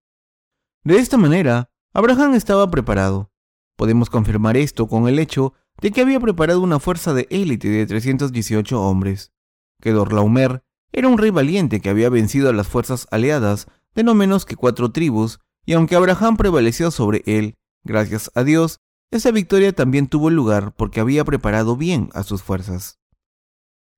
De 0.84 0.98
esta 0.98 1.16
manera, 1.16 1.70
Abraham 1.98 2.34
estaba 2.34 2.70
preparado. 2.70 3.32
Podemos 3.76 4.08
confirmar 4.08 4.56
esto 4.56 4.86
con 4.86 5.08
el 5.08 5.18
hecho 5.18 5.54
de 5.80 5.90
que 5.90 6.00
había 6.00 6.20
preparado 6.20 6.60
una 6.60 6.78
fuerza 6.78 7.12
de 7.12 7.26
élite 7.28 7.68
de 7.68 7.86
318 7.86 8.80
hombres. 8.80 9.32
Que 9.80 9.90
Dorlaomer 9.90 10.62
era 10.92 11.08
un 11.08 11.18
rey 11.18 11.30
valiente 11.30 11.80
que 11.80 11.90
había 11.90 12.08
vencido 12.08 12.48
a 12.50 12.52
las 12.52 12.68
fuerzas 12.68 13.08
aliadas 13.10 13.66
de 13.96 14.04
no 14.04 14.14
menos 14.14 14.46
que 14.46 14.54
cuatro 14.54 14.92
tribus, 14.92 15.40
y 15.66 15.72
aunque 15.72 15.96
Abraham 15.96 16.36
prevaleció 16.36 16.92
sobre 16.92 17.24
él, 17.26 17.56
gracias 17.82 18.30
a 18.36 18.44
Dios, 18.44 18.78
esa 19.10 19.32
victoria 19.32 19.72
también 19.72 20.06
tuvo 20.06 20.30
lugar 20.30 20.76
porque 20.76 21.00
había 21.00 21.24
preparado 21.24 21.76
bien 21.76 22.10
a 22.14 22.22
sus 22.22 22.44
fuerzas. 22.44 23.00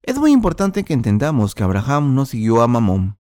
Es 0.01 0.17
muy 0.17 0.33
importante 0.33 0.85
que 0.85 0.95
entendamos 0.95 1.55
que 1.55 1.65
Abraham 1.65 2.15
no 2.15 2.25
siguió 2.25 2.63
a 2.63 2.67
Mamón. 2.67 3.19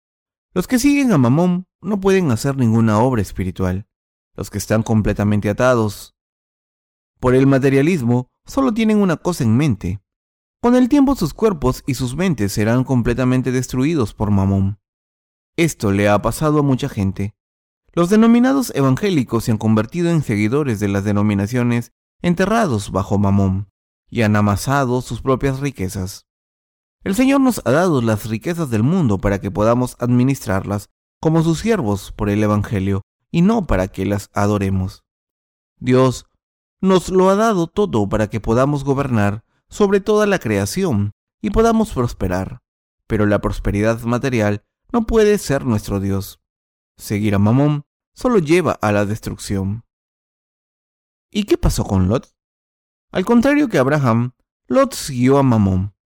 Los 0.53 0.67
que 0.67 0.81
siguen 0.81 1.13
a 1.13 1.19
Mamón 1.19 1.69
no 1.81 2.01
pueden 2.01 2.33
hacer 2.33 2.57
ninguna 2.57 2.99
obra 2.99 3.23
espiritual. 3.23 3.87
Los 4.35 4.51
que 4.51 4.59
están 4.59 4.83
completamente 4.83 5.49
atados 5.49 6.15
por 7.21 7.35
el 7.35 7.47
materialismo 7.47 8.29
solo 8.45 8.75
tienen 8.75 8.99
una 8.99 9.17
cosa 9.17 9.45
en 9.45 9.57
mente. 9.57 10.03
Con 10.61 10.75
el 10.75 10.89
tiempo 10.89 11.15
sus 11.15 11.35
cuerpos 11.35 11.83
y 11.87 11.95
sus 11.95 12.17
mentes 12.17 12.53
serán 12.53 12.85
completamente 12.85 13.53
destruidos 13.53 14.13
por 14.13 14.31
Mamón. 14.31 14.79
Esto 15.57 15.93
le 15.93 16.09
ha 16.09 16.21
pasado 16.21 16.59
a 16.59 16.63
mucha 16.63 16.89
gente. 16.89 17.35
Los 17.93 18.11
denominados 18.11 18.73
evangélicos 18.75 19.45
se 19.45 19.53
han 19.53 19.59
convertido 19.59 20.11
en 20.11 20.23
seguidores 20.23 20.81
de 20.81 20.89
las 20.89 21.05
denominaciones 21.05 21.93
enterrados 22.23 22.91
bajo 22.91 23.19
Mamón 23.19 23.71
y 24.11 24.23
han 24.23 24.35
amasado 24.37 25.01
sus 25.01 25.23
propias 25.23 25.61
riquezas. 25.61 26.27
El 27.05 27.15
Señor 27.15 27.41
nos 27.41 27.63
ha 27.65 27.71
dado 27.71 28.03
las 28.03 28.27
riquezas 28.27 28.69
del 28.71 28.83
mundo 28.83 29.19
para 29.19 29.41
que 29.41 29.51
podamos 29.51 29.97
administrarlas 29.99 30.91
como 31.21 31.43
sus 31.43 31.61
siervos 31.61 32.13
por 32.13 32.31
el 32.31 32.43
Evangelio 32.43 33.03
y 33.35 33.43
no 33.43 33.67
para 33.67 33.89
que 33.89 34.07
las 34.07 34.31
adoremos. 34.33 35.03
Dios 35.81 36.27
nos 36.81 37.09
lo 37.09 37.31
ha 37.31 37.35
dado 37.35 37.67
todo 37.67 38.09
para 38.09 38.31
que 38.31 38.39
podamos 38.39 38.85
gobernar 38.85 39.45
sobre 39.69 39.99
toda 39.99 40.25
la 40.27 40.39
creación 40.39 41.15
y 41.43 41.51
podamos 41.51 41.93
prosperar, 41.93 42.63
pero 43.09 43.27
la 43.27 43.41
prosperidad 43.41 44.01
material 44.03 44.65
no 44.93 45.05
puede 45.05 45.37
ser 45.39 45.65
nuestro 45.65 45.99
Dios. 45.99 46.41
Seguir 46.97 47.35
a 47.35 47.41
Mamón 47.41 47.87
solo 48.13 48.39
lleva 48.39 48.79
a 48.81 48.93
la 48.93 49.05
destrucción. 49.05 49.83
¿Y 51.29 51.43
qué 51.43 51.59
pasó 51.59 51.83
con 51.83 52.07
Lot? 52.07 52.37
Al 53.11 53.25
contrario 53.25 53.67
que 53.67 53.79
Abraham, 53.79 54.35
Lot 54.69 54.95
siguió 54.95 55.39
a 55.39 55.43
Mamón. 55.43 55.97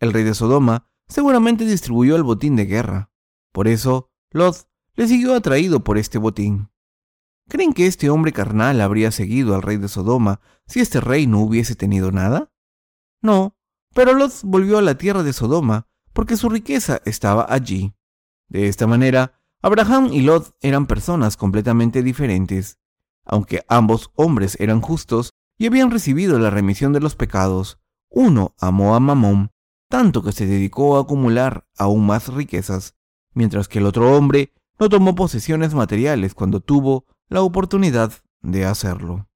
El 0.00 0.14
rey 0.14 0.24
de 0.24 0.32
Sodoma 0.32 0.90
seguramente 1.06 1.66
distribuyó 1.66 2.16
el 2.16 2.22
botín 2.22 2.56
de 2.56 2.64
guerra. 2.64 3.10
Por 3.52 3.68
eso, 3.68 4.10
Lot 4.30 4.66
le 4.94 5.06
siguió 5.06 5.34
atraído 5.34 5.84
por 5.84 5.98
este 5.98 6.16
botín. 6.16 6.70
¿Creen 7.48 7.72
que 7.72 7.86
este 7.86 8.10
hombre 8.10 8.32
carnal 8.32 8.80
habría 8.80 9.10
seguido 9.10 9.54
al 9.54 9.62
rey 9.62 9.76
de 9.78 9.88
Sodoma 9.88 10.40
si 10.66 10.80
este 10.80 11.00
rey 11.00 11.26
no 11.26 11.40
hubiese 11.40 11.74
tenido 11.74 12.12
nada? 12.12 12.52
No, 13.22 13.56
pero 13.94 14.14
Lot 14.14 14.32
volvió 14.42 14.78
a 14.78 14.82
la 14.82 14.96
tierra 14.96 15.22
de 15.22 15.32
Sodoma 15.32 15.88
porque 16.12 16.36
su 16.36 16.48
riqueza 16.48 17.00
estaba 17.04 17.46
allí. 17.48 17.94
De 18.48 18.68
esta 18.68 18.86
manera, 18.86 19.40
Abraham 19.62 20.10
y 20.12 20.20
Lot 20.22 20.56
eran 20.60 20.86
personas 20.86 21.36
completamente 21.36 22.02
diferentes. 22.02 22.78
Aunque 23.24 23.64
ambos 23.68 24.10
hombres 24.14 24.56
eran 24.60 24.80
justos 24.80 25.32
y 25.56 25.66
habían 25.66 25.90
recibido 25.90 26.38
la 26.38 26.50
remisión 26.50 26.92
de 26.92 27.00
los 27.00 27.16
pecados, 27.16 27.78
uno 28.10 28.54
amó 28.58 28.94
a 28.94 29.00
Mamón 29.00 29.50
tanto 29.88 30.22
que 30.22 30.32
se 30.32 30.46
dedicó 30.46 30.96
a 30.96 31.00
acumular 31.00 31.66
aún 31.76 32.06
más 32.06 32.28
riquezas, 32.28 32.94
mientras 33.32 33.68
que 33.68 33.78
el 33.78 33.86
otro 33.86 34.16
hombre 34.16 34.52
no 34.78 34.88
tomó 34.88 35.14
posesiones 35.14 35.74
materiales 35.74 36.34
cuando 36.34 36.60
tuvo 36.60 37.06
la 37.28 37.42
oportunidad 37.42 38.12
de 38.42 38.64
hacerlo. 38.64 39.28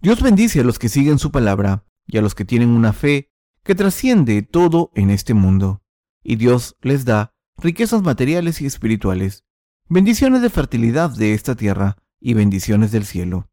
Dios 0.00 0.22
bendice 0.22 0.60
a 0.60 0.64
los 0.64 0.78
que 0.78 0.88
siguen 0.88 1.18
su 1.18 1.30
palabra 1.30 1.84
y 2.06 2.18
a 2.18 2.22
los 2.22 2.34
que 2.34 2.44
tienen 2.44 2.70
una 2.70 2.92
fe 2.92 3.30
que 3.62 3.74
trasciende 3.74 4.42
todo 4.42 4.90
en 4.94 5.10
este 5.10 5.34
mundo, 5.34 5.82
y 6.22 6.36
Dios 6.36 6.76
les 6.80 7.04
da 7.04 7.34
riquezas 7.56 8.02
materiales 8.02 8.60
y 8.60 8.66
espirituales, 8.66 9.44
bendiciones 9.88 10.42
de 10.42 10.50
fertilidad 10.50 11.10
de 11.10 11.34
esta 11.34 11.54
tierra 11.54 11.96
y 12.20 12.34
bendiciones 12.34 12.90
del 12.92 13.04
cielo. 13.04 13.48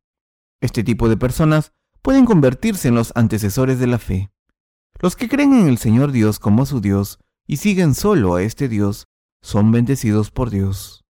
Este 0.62 0.84
tipo 0.84 1.10
de 1.10 1.18
personas 1.18 1.74
pueden 2.02 2.26
convertirse 2.26 2.88
en 2.88 2.96
los 2.96 3.12
antecesores 3.16 3.80
de 3.80 3.88
la 3.88 4.00
fe. 4.00 4.32
Los 5.00 5.16
que 5.16 5.30
creen 5.30 5.54
en 5.54 5.68
el 5.68 5.78
Señor 5.78 6.12
Dios 6.12 6.40
como 6.40 6.66
su 6.66 6.82
Dios 6.82 7.20
y 7.46 7.58
siguen 7.58 7.96
solo 7.96 8.36
a 8.36 8.44
este 8.44 8.68
Dios 8.68 9.08
son 9.42 9.72
bendecidos 9.72 10.32
por 10.32 10.50
Dios. 10.50 11.06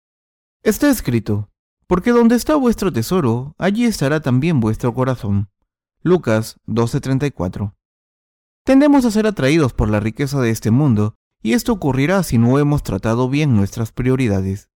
Está 0.63 0.89
escrito, 0.89 1.49
porque 1.87 2.11
donde 2.11 2.35
está 2.35 2.55
vuestro 2.55 2.91
tesoro, 2.91 3.55
allí 3.57 3.85
estará 3.85 4.19
también 4.19 4.59
vuestro 4.59 4.93
corazón. 4.93 5.49
Lucas 6.03 6.59
12:34. 6.67 7.75
Tendemos 8.63 9.05
a 9.05 9.11
ser 9.11 9.25
atraídos 9.27 9.73
por 9.73 9.89
la 9.89 9.99
riqueza 9.99 10.41
de 10.41 10.49
este 10.49 10.71
mundo 10.71 11.15
y 11.41 11.53
esto 11.53 11.71
ocurrirá 11.71 12.23
si 12.23 12.37
no 12.37 12.59
hemos 12.59 12.83
tratado 12.83 13.29
bien 13.29 13.55
nuestras 13.55 13.91
prioridades. 13.91 14.69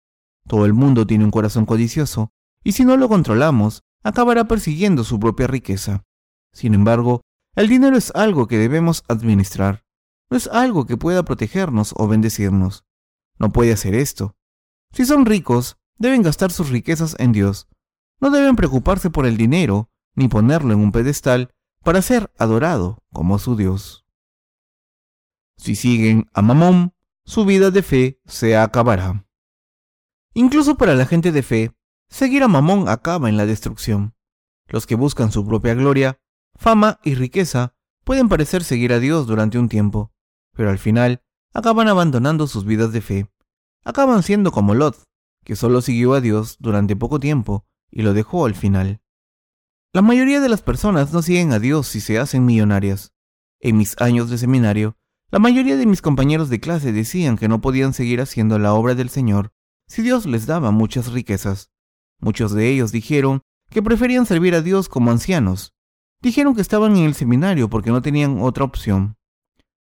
Todo 0.47 0.67
el 0.67 0.75
mundo 0.75 1.07
tiene 1.07 1.25
un 1.25 1.31
corazón 1.31 1.67
codicioso, 1.67 2.31
y 2.63 2.73
si 2.73 2.85
no 2.85 2.97
lo 2.97 3.09
controlamos, 3.09 3.83
acabará 4.03 4.45
persiguiendo 4.49 5.05
su 5.05 5.19
propia 5.19 5.47
riqueza. 5.47 6.05
Sin 6.53 6.75
embargo, 6.75 7.23
el 7.55 7.69
dinero 7.69 7.97
es 7.97 8.15
algo 8.15 8.47
que 8.47 8.59
debemos 8.59 9.05
administrar, 9.09 9.85
no 10.31 10.37
es 10.37 10.47
algo 10.49 10.85
que 10.85 10.97
pueda 10.97 11.23
protegernos 11.23 11.95
o 11.97 12.07
bendecirnos. 12.07 12.85
No 13.39 13.51
puede 13.53 13.73
hacer 13.73 13.95
esto. 13.95 14.37
Si 14.93 15.07
son 15.07 15.25
ricos, 15.25 15.78
deben 15.99 16.23
gastar 16.23 16.51
sus 16.51 16.71
riquezas 16.71 17.17
en 17.19 17.33
Dios. 17.33 17.69
No 18.21 18.31
deben 18.31 18.57
preocuparse 18.57 19.11
por 19.11 19.27
el 19.27 19.37
dinero, 19.37 19.91
ni 20.15 20.29
ponerlo 20.29 20.73
en 20.73 20.81
un 20.81 20.93
pedestal 20.93 21.55
para 21.83 22.03
ser 22.03 22.33
adorado 22.39 23.05
como 23.13 23.39
su 23.39 23.57
Dios. 23.57 24.05
Si 25.57 25.75
siguen 25.75 26.29
a 26.33 26.43
Mamón, 26.43 26.95
su 27.25 27.45
vida 27.45 27.71
de 27.71 27.83
fe 27.83 28.21
se 28.27 28.57
acabará. 28.57 29.27
Incluso 30.35 30.77
para 30.77 30.95
la 30.95 31.07
gente 31.07 31.33
de 31.33 31.43
fe, 31.43 31.73
seguir 32.09 32.43
a 32.43 32.49
Mamón 32.49 32.89
acaba 32.89 33.29
en 33.29 33.37
la 33.37 33.47
destrucción. 33.47 34.15
Los 34.69 34.87
que 34.87 34.95
buscan 34.95 35.33
su 35.33 35.47
propia 35.47 35.75
gloria, 35.75 36.21
fama 36.55 37.01
y 37.03 37.15
riqueza 37.15 37.75
pueden 38.05 38.29
parecer 38.29 38.65
seguir 38.65 38.93
a 38.93 39.01
Dios 39.01 39.27
durante 39.27 39.59
un 39.59 39.69
tiempo, 39.69 40.13
pero 40.53 40.71
al 40.71 40.79
final 40.79 41.23
acaban 41.53 41.89
abandonando 41.89 42.47
sus 42.47 42.65
vidas 42.65 42.93
de 42.93 43.01
fe. 43.01 43.31
Acaban 43.85 44.23
siendo 44.23 44.53
como 44.53 44.75
Lot, 44.75 45.08
que 45.49 45.57
solo 45.57 45.81
siguió 45.81 46.13
a 46.13 46.21
Dios 46.21 46.59
durante 46.61 46.95
poco 46.95 47.19
tiempo 47.19 47.65
y 47.91 48.03
lo 48.03 48.13
dejó 48.13 48.45
al 48.45 48.55
final. 48.55 49.01
La 49.95 50.03
mayoría 50.03 50.43
de 50.43 50.51
las 50.51 50.61
personas 50.61 51.15
no 51.15 51.23
siguen 51.23 51.53
a 51.53 51.59
Dios 51.59 51.89
si 51.89 52.03
se 52.03 52.19
hacen 52.19 52.45
millonarias. 52.45 53.15
En 53.59 53.79
mis 53.79 53.99
años 53.99 54.29
de 54.29 54.37
seminario, 54.37 54.99
la 55.31 55.39
mayoría 55.39 55.79
de 55.79 55.87
mis 55.87 56.03
compañeros 56.03 56.51
de 56.51 56.61
clase 56.61 56.93
decían 56.93 57.39
que 57.39 57.49
no 57.49 57.63
podían 57.63 57.95
seguir 57.95 58.21
haciendo 58.21 58.59
la 58.59 58.75
obra 58.75 58.95
del 58.95 59.09
Señor 59.09 59.55
si 59.87 60.03
Dios 60.03 60.27
les 60.27 60.45
daba 60.45 60.71
muchas 60.71 61.13
riquezas. 61.13 61.71
Muchos 62.21 62.53
de 62.53 62.69
ellos 62.69 62.93
dijeron 62.93 63.41
que 63.71 63.83
preferían 63.83 64.27
servir 64.27 64.55
a 64.55 64.61
Dios 64.61 64.91
como 64.91 65.11
ancianos. 65.11 65.73
Dijeron 66.21 66.55
que 66.55 66.61
estaban 66.61 66.95
en 66.95 67.05
el 67.05 67.15
seminario 67.15 67.71
porque 67.71 67.91
no 67.91 68.03
tenían 68.03 68.43
otra 68.43 68.65
opción. 68.65 69.17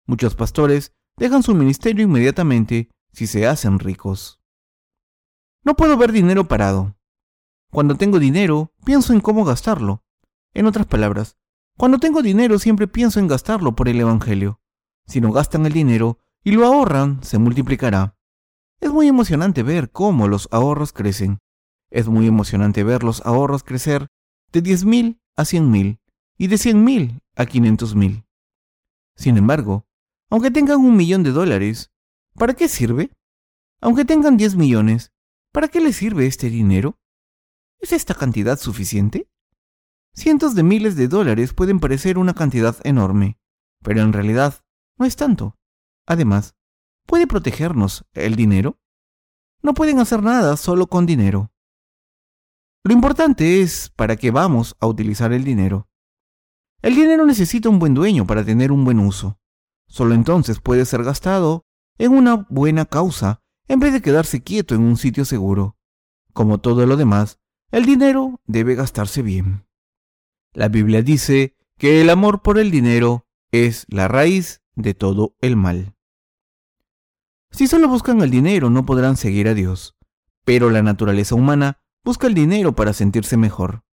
Muchos 0.06 0.36
pastores 0.36 0.92
dejan 1.16 1.42
su 1.42 1.52
ministerio 1.56 2.04
inmediatamente 2.04 2.90
si 3.12 3.26
se 3.26 3.48
hacen 3.48 3.80
ricos. 3.80 4.37
No 5.68 5.76
puedo 5.76 5.98
ver 5.98 6.12
dinero 6.12 6.48
parado. 6.48 6.96
Cuando 7.70 7.94
tengo 7.94 8.18
dinero, 8.18 8.72
pienso 8.86 9.12
en 9.12 9.20
cómo 9.20 9.44
gastarlo. 9.44 10.02
En 10.54 10.64
otras 10.64 10.86
palabras, 10.86 11.36
cuando 11.76 11.98
tengo 11.98 12.22
dinero 12.22 12.58
siempre 12.58 12.88
pienso 12.88 13.20
en 13.20 13.28
gastarlo 13.28 13.76
por 13.76 13.90
el 13.90 14.00
Evangelio. 14.00 14.62
Si 15.06 15.20
no 15.20 15.30
gastan 15.30 15.66
el 15.66 15.74
dinero 15.74 16.20
y 16.42 16.52
lo 16.52 16.64
ahorran, 16.64 17.22
se 17.22 17.36
multiplicará. 17.36 18.16
Es 18.80 18.90
muy 18.90 19.08
emocionante 19.08 19.62
ver 19.62 19.90
cómo 19.90 20.26
los 20.26 20.48
ahorros 20.52 20.94
crecen. 20.94 21.38
Es 21.90 22.08
muy 22.08 22.26
emocionante 22.26 22.82
ver 22.82 23.04
los 23.04 23.20
ahorros 23.26 23.62
crecer 23.62 24.06
de 24.50 24.62
10.000 24.62 25.20
a 25.36 25.42
100.000 25.42 26.00
y 26.38 26.46
de 26.46 26.56
100.000 26.56 27.20
a 27.36 27.44
500.000. 27.44 28.24
Sin 29.16 29.36
embargo, 29.36 29.86
aunque 30.30 30.50
tengan 30.50 30.78
un 30.78 30.96
millón 30.96 31.24
de 31.24 31.32
dólares, 31.32 31.90
¿para 32.36 32.54
qué 32.54 32.68
sirve? 32.68 33.10
Aunque 33.82 34.06
tengan 34.06 34.38
10 34.38 34.56
millones, 34.56 35.12
¿para 35.52 35.68
qué 35.68 35.80
les 35.80 35.96
sirve 35.96 36.26
este 36.26 36.50
dinero? 36.50 36.98
¿Es 37.80 37.92
esta 37.92 38.14
cantidad 38.14 38.58
suficiente? 38.58 39.30
Cientos 40.14 40.54
de 40.54 40.62
miles 40.62 40.96
de 40.96 41.08
dólares 41.08 41.52
pueden 41.52 41.80
parecer 41.80 42.18
una 42.18 42.34
cantidad 42.34 42.76
enorme, 42.84 43.38
pero 43.82 44.00
en 44.00 44.12
realidad 44.12 44.64
no 44.96 45.06
es 45.06 45.16
tanto. 45.16 45.56
Además, 46.06 46.56
¿puede 47.06 47.26
protegernos 47.26 48.04
el 48.12 48.34
dinero? 48.34 48.80
No 49.62 49.74
pueden 49.74 50.00
hacer 50.00 50.22
nada 50.22 50.56
solo 50.56 50.86
con 50.88 51.06
dinero. 51.06 51.52
Lo 52.84 52.92
importante 52.92 53.60
es 53.60 53.90
para 53.94 54.16
qué 54.16 54.30
vamos 54.30 54.76
a 54.80 54.86
utilizar 54.86 55.32
el 55.32 55.44
dinero. 55.44 55.88
El 56.80 56.94
dinero 56.94 57.26
necesita 57.26 57.68
un 57.68 57.78
buen 57.78 57.94
dueño 57.94 58.26
para 58.26 58.44
tener 58.44 58.72
un 58.72 58.84
buen 58.84 59.00
uso. 59.00 59.38
Solo 59.88 60.14
entonces 60.14 60.60
puede 60.60 60.84
ser 60.84 61.02
gastado 61.02 61.64
en 61.98 62.12
una 62.12 62.46
buena 62.48 62.84
causa 62.86 63.42
en 63.68 63.80
vez 63.80 63.92
de 63.92 64.02
quedarse 64.02 64.42
quieto 64.42 64.74
en 64.74 64.80
un 64.80 64.96
sitio 64.96 65.24
seguro. 65.24 65.76
Como 66.32 66.58
todo 66.58 66.86
lo 66.86 66.96
demás, 66.96 67.38
el 67.70 67.84
dinero 67.84 68.40
debe 68.46 68.74
gastarse 68.74 69.22
bien. 69.22 69.66
La 70.52 70.68
Biblia 70.68 71.02
dice 71.02 71.56
que 71.76 72.00
el 72.00 72.10
amor 72.10 72.42
por 72.42 72.58
el 72.58 72.70
dinero 72.70 73.26
es 73.52 73.86
la 73.88 74.08
raíz 74.08 74.62
de 74.74 74.94
todo 74.94 75.36
el 75.40 75.56
mal. 75.56 75.94
Si 77.50 77.66
solo 77.66 77.88
buscan 77.88 78.20
el 78.22 78.30
dinero 78.30 78.70
no 78.70 78.84
podrán 78.84 79.16
seguir 79.16 79.48
a 79.48 79.54
Dios, 79.54 79.96
pero 80.44 80.70
la 80.70 80.82
naturaleza 80.82 81.34
humana 81.34 81.80
busca 82.04 82.26
el 82.26 82.34
dinero 82.34 82.74
para 82.74 82.92
sentirse 82.92 83.36
mejor. 83.36 83.84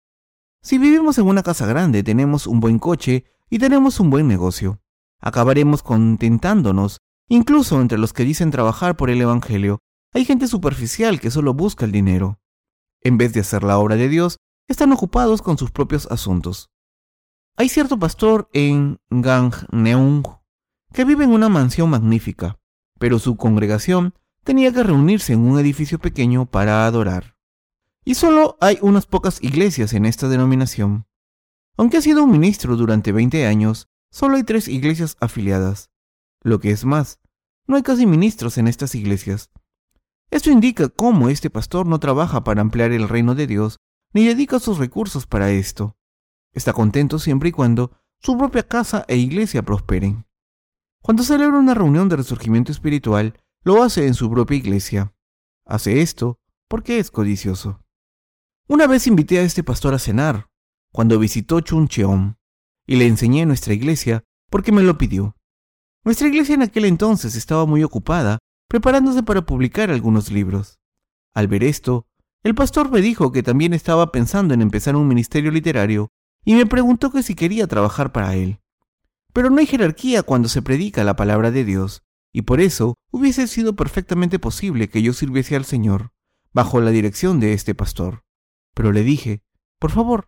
Si 0.61 0.77
vivimos 0.77 1.17
en 1.17 1.27
una 1.27 1.43
casa 1.43 1.65
grande, 1.65 2.01
tenemos 2.01 2.47
un 2.47 2.59
buen 2.59 2.79
coche 2.79 3.25
y 3.49 3.59
tenemos 3.59 3.99
un 3.99 4.09
buen 4.09 4.27
negocio, 4.27 4.81
acabaremos 5.19 5.83
contentándonos, 5.83 7.01
incluso 7.27 7.81
entre 7.81 7.97
los 7.97 8.13
que 8.13 8.23
dicen 8.23 8.51
trabajar 8.51 8.95
por 8.95 9.09
el 9.09 9.21
Evangelio. 9.21 9.79
Hay 10.13 10.25
gente 10.25 10.47
superficial 10.47 11.19
que 11.19 11.31
solo 11.31 11.53
busca 11.53 11.85
el 11.85 11.91
dinero. 11.91 12.39
En 13.01 13.17
vez 13.17 13.33
de 13.33 13.41
hacer 13.41 13.63
la 13.63 13.77
obra 13.77 13.95
de 13.95 14.09
Dios, 14.09 14.37
están 14.67 14.91
ocupados 14.91 15.41
con 15.41 15.57
sus 15.57 15.71
propios 15.71 16.07
asuntos. 16.09 16.69
Hay 17.57 17.69
cierto 17.69 17.99
pastor 17.99 18.49
en 18.53 18.99
Gangneung 19.09 20.25
que 20.91 21.05
vive 21.05 21.25
en 21.25 21.31
una 21.31 21.49
mansión 21.49 21.89
magnífica, 21.89 22.59
pero 22.99 23.19
su 23.19 23.35
congregación 23.35 24.13
tenía 24.43 24.71
que 24.71 24.83
reunirse 24.83 25.33
en 25.33 25.41
un 25.41 25.59
edificio 25.59 25.99
pequeño 25.99 26.45
para 26.45 26.85
adorar. 26.85 27.35
Y 28.05 28.15
solo 28.15 28.57
hay 28.61 28.77
unas 28.81 29.05
pocas 29.05 29.43
iglesias 29.43 29.93
en 29.93 30.05
esta 30.05 30.29
denominación. 30.29 31.07
Aunque 31.77 31.97
ha 31.97 32.01
sido 32.01 32.23
un 32.23 32.31
ministro 32.31 32.77
durante 32.77 33.11
20 33.11 33.45
años, 33.45 33.89
solo 34.11 34.37
hay 34.37 34.43
tres 34.43 34.67
iglesias 34.67 35.17
afiliadas. 35.19 35.89
Lo 36.45 36.59
que 36.59 36.69
es 36.69 36.85
más, 36.85 37.19
no 37.65 37.75
hay 37.75 37.81
casi 37.81 38.05
ministros 38.05 38.59
en 38.59 38.67
estas 38.67 38.93
iglesias. 38.93 39.49
Esto 40.29 40.51
indica 40.51 40.89
cómo 40.89 41.29
este 41.29 41.49
pastor 41.49 41.87
no 41.87 41.99
trabaja 41.99 42.43
para 42.43 42.61
ampliar 42.61 42.91
el 42.91 43.09
reino 43.09 43.33
de 43.33 43.47
Dios, 43.47 43.79
ni 44.13 44.27
dedica 44.27 44.59
sus 44.59 44.77
recursos 44.77 45.25
para 45.25 45.49
esto. 45.49 45.97
Está 46.53 46.71
contento 46.71 47.17
siempre 47.17 47.49
y 47.49 47.51
cuando 47.51 47.97
su 48.21 48.37
propia 48.37 48.61
casa 48.61 49.05
e 49.07 49.17
iglesia 49.17 49.63
prosperen. 49.63 50.27
Cuando 51.01 51.23
celebra 51.23 51.57
una 51.57 51.73
reunión 51.73 52.09
de 52.09 52.17
resurgimiento 52.17 52.71
espiritual, 52.71 53.41
lo 53.63 53.81
hace 53.81 54.05
en 54.05 54.13
su 54.13 54.29
propia 54.29 54.57
iglesia. 54.57 55.15
Hace 55.65 56.01
esto 56.01 56.39
porque 56.67 56.99
es 56.99 57.09
codicioso. 57.09 57.79
Una 58.67 58.85
vez 58.85 59.07
invité 59.07 59.39
a 59.39 59.43
este 59.43 59.63
pastor 59.63 59.95
a 59.95 59.99
cenar, 59.99 60.51
cuando 60.91 61.17
visitó 61.17 61.59
Chuncheon, 61.61 62.37
y 62.85 62.97
le 62.97 63.07
enseñé 63.07 63.47
nuestra 63.47 63.73
iglesia 63.73 64.23
porque 64.51 64.71
me 64.71 64.83
lo 64.83 64.99
pidió. 64.99 65.35
Nuestra 66.05 66.27
iglesia 66.27 66.53
en 66.53 66.61
aquel 66.61 66.85
entonces 66.85 67.35
estaba 67.35 67.65
muy 67.65 67.83
ocupada 67.83 68.37
preparándose 68.67 69.23
para 69.23 69.43
publicar 69.43 69.89
algunos 69.89 70.31
libros. 70.31 70.77
Al 71.33 71.47
ver 71.47 71.63
esto, 71.63 72.05
el 72.43 72.53
pastor 72.53 72.91
me 72.91 73.01
dijo 73.01 73.31
que 73.31 73.41
también 73.41 73.73
estaba 73.73 74.11
pensando 74.11 74.53
en 74.53 74.61
empezar 74.61 74.95
un 74.95 75.07
ministerio 75.07 75.49
literario 75.49 76.09
y 76.45 76.53
me 76.53 76.67
preguntó 76.67 77.11
que 77.11 77.23
si 77.23 77.33
quería 77.33 77.65
trabajar 77.65 78.11
para 78.11 78.35
él. 78.35 78.59
Pero 79.33 79.49
no 79.49 79.57
hay 79.57 79.65
jerarquía 79.65 80.21
cuando 80.21 80.47
se 80.47 80.61
predica 80.61 81.03
la 81.03 81.15
palabra 81.15 81.49
de 81.49 81.65
Dios, 81.65 82.03
y 82.31 82.43
por 82.43 82.61
eso 82.61 82.93
hubiese 83.11 83.47
sido 83.47 83.75
perfectamente 83.75 84.37
posible 84.37 84.89
que 84.89 85.01
yo 85.01 85.11
sirviese 85.11 85.55
al 85.55 85.65
Señor, 85.65 86.11
bajo 86.53 86.79
la 86.81 86.91
dirección 86.91 87.39
de 87.39 87.53
este 87.53 87.73
pastor. 87.73 88.23
Pero 88.75 88.91
le 88.91 89.01
dije, 89.01 89.41
por 89.79 89.89
favor, 89.89 90.27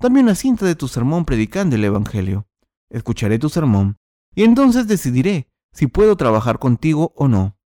dame 0.00 0.20
una 0.20 0.34
cinta 0.34 0.64
de 0.64 0.74
tu 0.74 0.88
sermón 0.88 1.26
predicando 1.26 1.76
el 1.76 1.84
Evangelio. 1.84 2.48
Escucharé 2.88 3.38
tu 3.38 3.50
sermón, 3.50 3.98
y 4.38 4.44
entonces 4.44 4.86
decidiré 4.86 5.50
si 5.72 5.88
puedo 5.88 6.16
trabajar 6.16 6.60
contigo 6.60 7.12
o 7.16 7.26
no. 7.26 7.58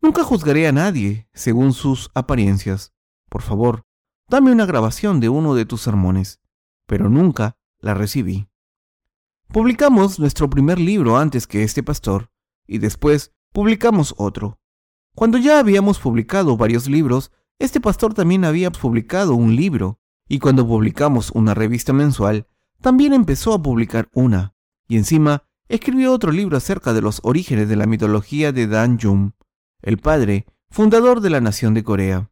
Nunca 0.00 0.24
juzgaré 0.24 0.66
a 0.66 0.72
nadie 0.72 1.28
según 1.34 1.74
sus 1.74 2.10
apariencias. 2.14 2.94
Por 3.28 3.42
favor, 3.42 3.84
dame 4.26 4.52
una 4.52 4.64
grabación 4.64 5.20
de 5.20 5.28
uno 5.28 5.54
de 5.54 5.66
tus 5.66 5.82
sermones 5.82 6.40
pero 6.86 7.10
nunca 7.10 7.58
la 7.78 7.92
recibí. 7.92 8.48
Publicamos 9.48 10.18
nuestro 10.18 10.48
primer 10.48 10.78
libro 10.78 11.18
antes 11.18 11.46
que 11.46 11.62
este 11.62 11.82
pastor, 11.82 12.30
y 12.66 12.78
después 12.78 13.34
publicamos 13.52 14.14
otro. 14.16 14.58
Cuando 15.14 15.36
ya 15.36 15.58
habíamos 15.58 15.98
publicado 15.98 16.56
varios 16.56 16.88
libros, 16.88 17.32
este 17.58 17.82
pastor 17.82 18.14
también 18.14 18.46
había 18.46 18.70
publicado 18.70 19.34
un 19.34 19.54
libro, 19.54 20.00
y 20.26 20.38
cuando 20.38 20.66
publicamos 20.66 21.32
una 21.32 21.52
revista 21.52 21.92
mensual, 21.92 22.46
también 22.80 23.12
empezó 23.12 23.52
a 23.52 23.60
publicar 23.60 24.08
una, 24.14 24.54
y 24.88 24.96
encima 24.96 25.42
escribió 25.68 26.12
otro 26.12 26.32
libro 26.32 26.56
acerca 26.56 26.92
de 26.92 27.02
los 27.02 27.20
orígenes 27.22 27.68
de 27.68 27.76
la 27.76 27.86
mitología 27.86 28.52
de 28.52 28.66
Dan 28.66 28.98
Jum, 29.00 29.32
el 29.82 29.98
padre, 29.98 30.46
fundador 30.70 31.20
de 31.20 31.30
la 31.30 31.40
nación 31.40 31.74
de 31.74 31.84
Corea. 31.84 32.30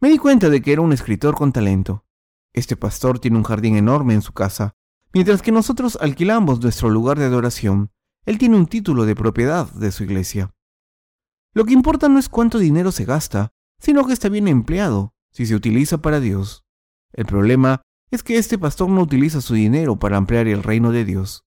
Me 0.00 0.08
di 0.08 0.18
cuenta 0.18 0.48
de 0.48 0.62
que 0.62 0.72
era 0.72 0.82
un 0.82 0.92
escritor 0.92 1.34
con 1.34 1.52
talento, 1.52 2.04
este 2.54 2.76
pastor 2.76 3.18
tiene 3.18 3.36
un 3.36 3.42
jardín 3.42 3.76
enorme 3.76 4.14
en 4.14 4.22
su 4.22 4.32
casa, 4.32 4.76
mientras 5.12 5.42
que 5.42 5.50
nosotros 5.50 5.98
alquilamos 6.00 6.62
nuestro 6.62 6.88
lugar 6.88 7.18
de 7.18 7.24
adoración. 7.24 7.90
Él 8.24 8.38
tiene 8.38 8.56
un 8.56 8.66
título 8.66 9.04
de 9.04 9.16
propiedad 9.16 9.70
de 9.72 9.90
su 9.90 10.04
iglesia. 10.04 10.54
Lo 11.52 11.64
que 11.64 11.72
importa 11.72 12.08
no 12.08 12.18
es 12.18 12.28
cuánto 12.28 12.58
dinero 12.58 12.92
se 12.92 13.04
gasta, 13.04 13.52
sino 13.80 14.06
que 14.06 14.12
está 14.12 14.28
bien 14.28 14.46
empleado, 14.46 15.14
si 15.32 15.46
se 15.46 15.56
utiliza 15.56 15.98
para 15.98 16.20
Dios. 16.20 16.64
El 17.12 17.26
problema 17.26 17.82
es 18.10 18.22
que 18.22 18.38
este 18.38 18.56
pastor 18.56 18.88
no 18.88 19.02
utiliza 19.02 19.40
su 19.40 19.54
dinero 19.54 19.98
para 19.98 20.16
ampliar 20.16 20.46
el 20.46 20.62
reino 20.62 20.92
de 20.92 21.04
Dios. 21.04 21.44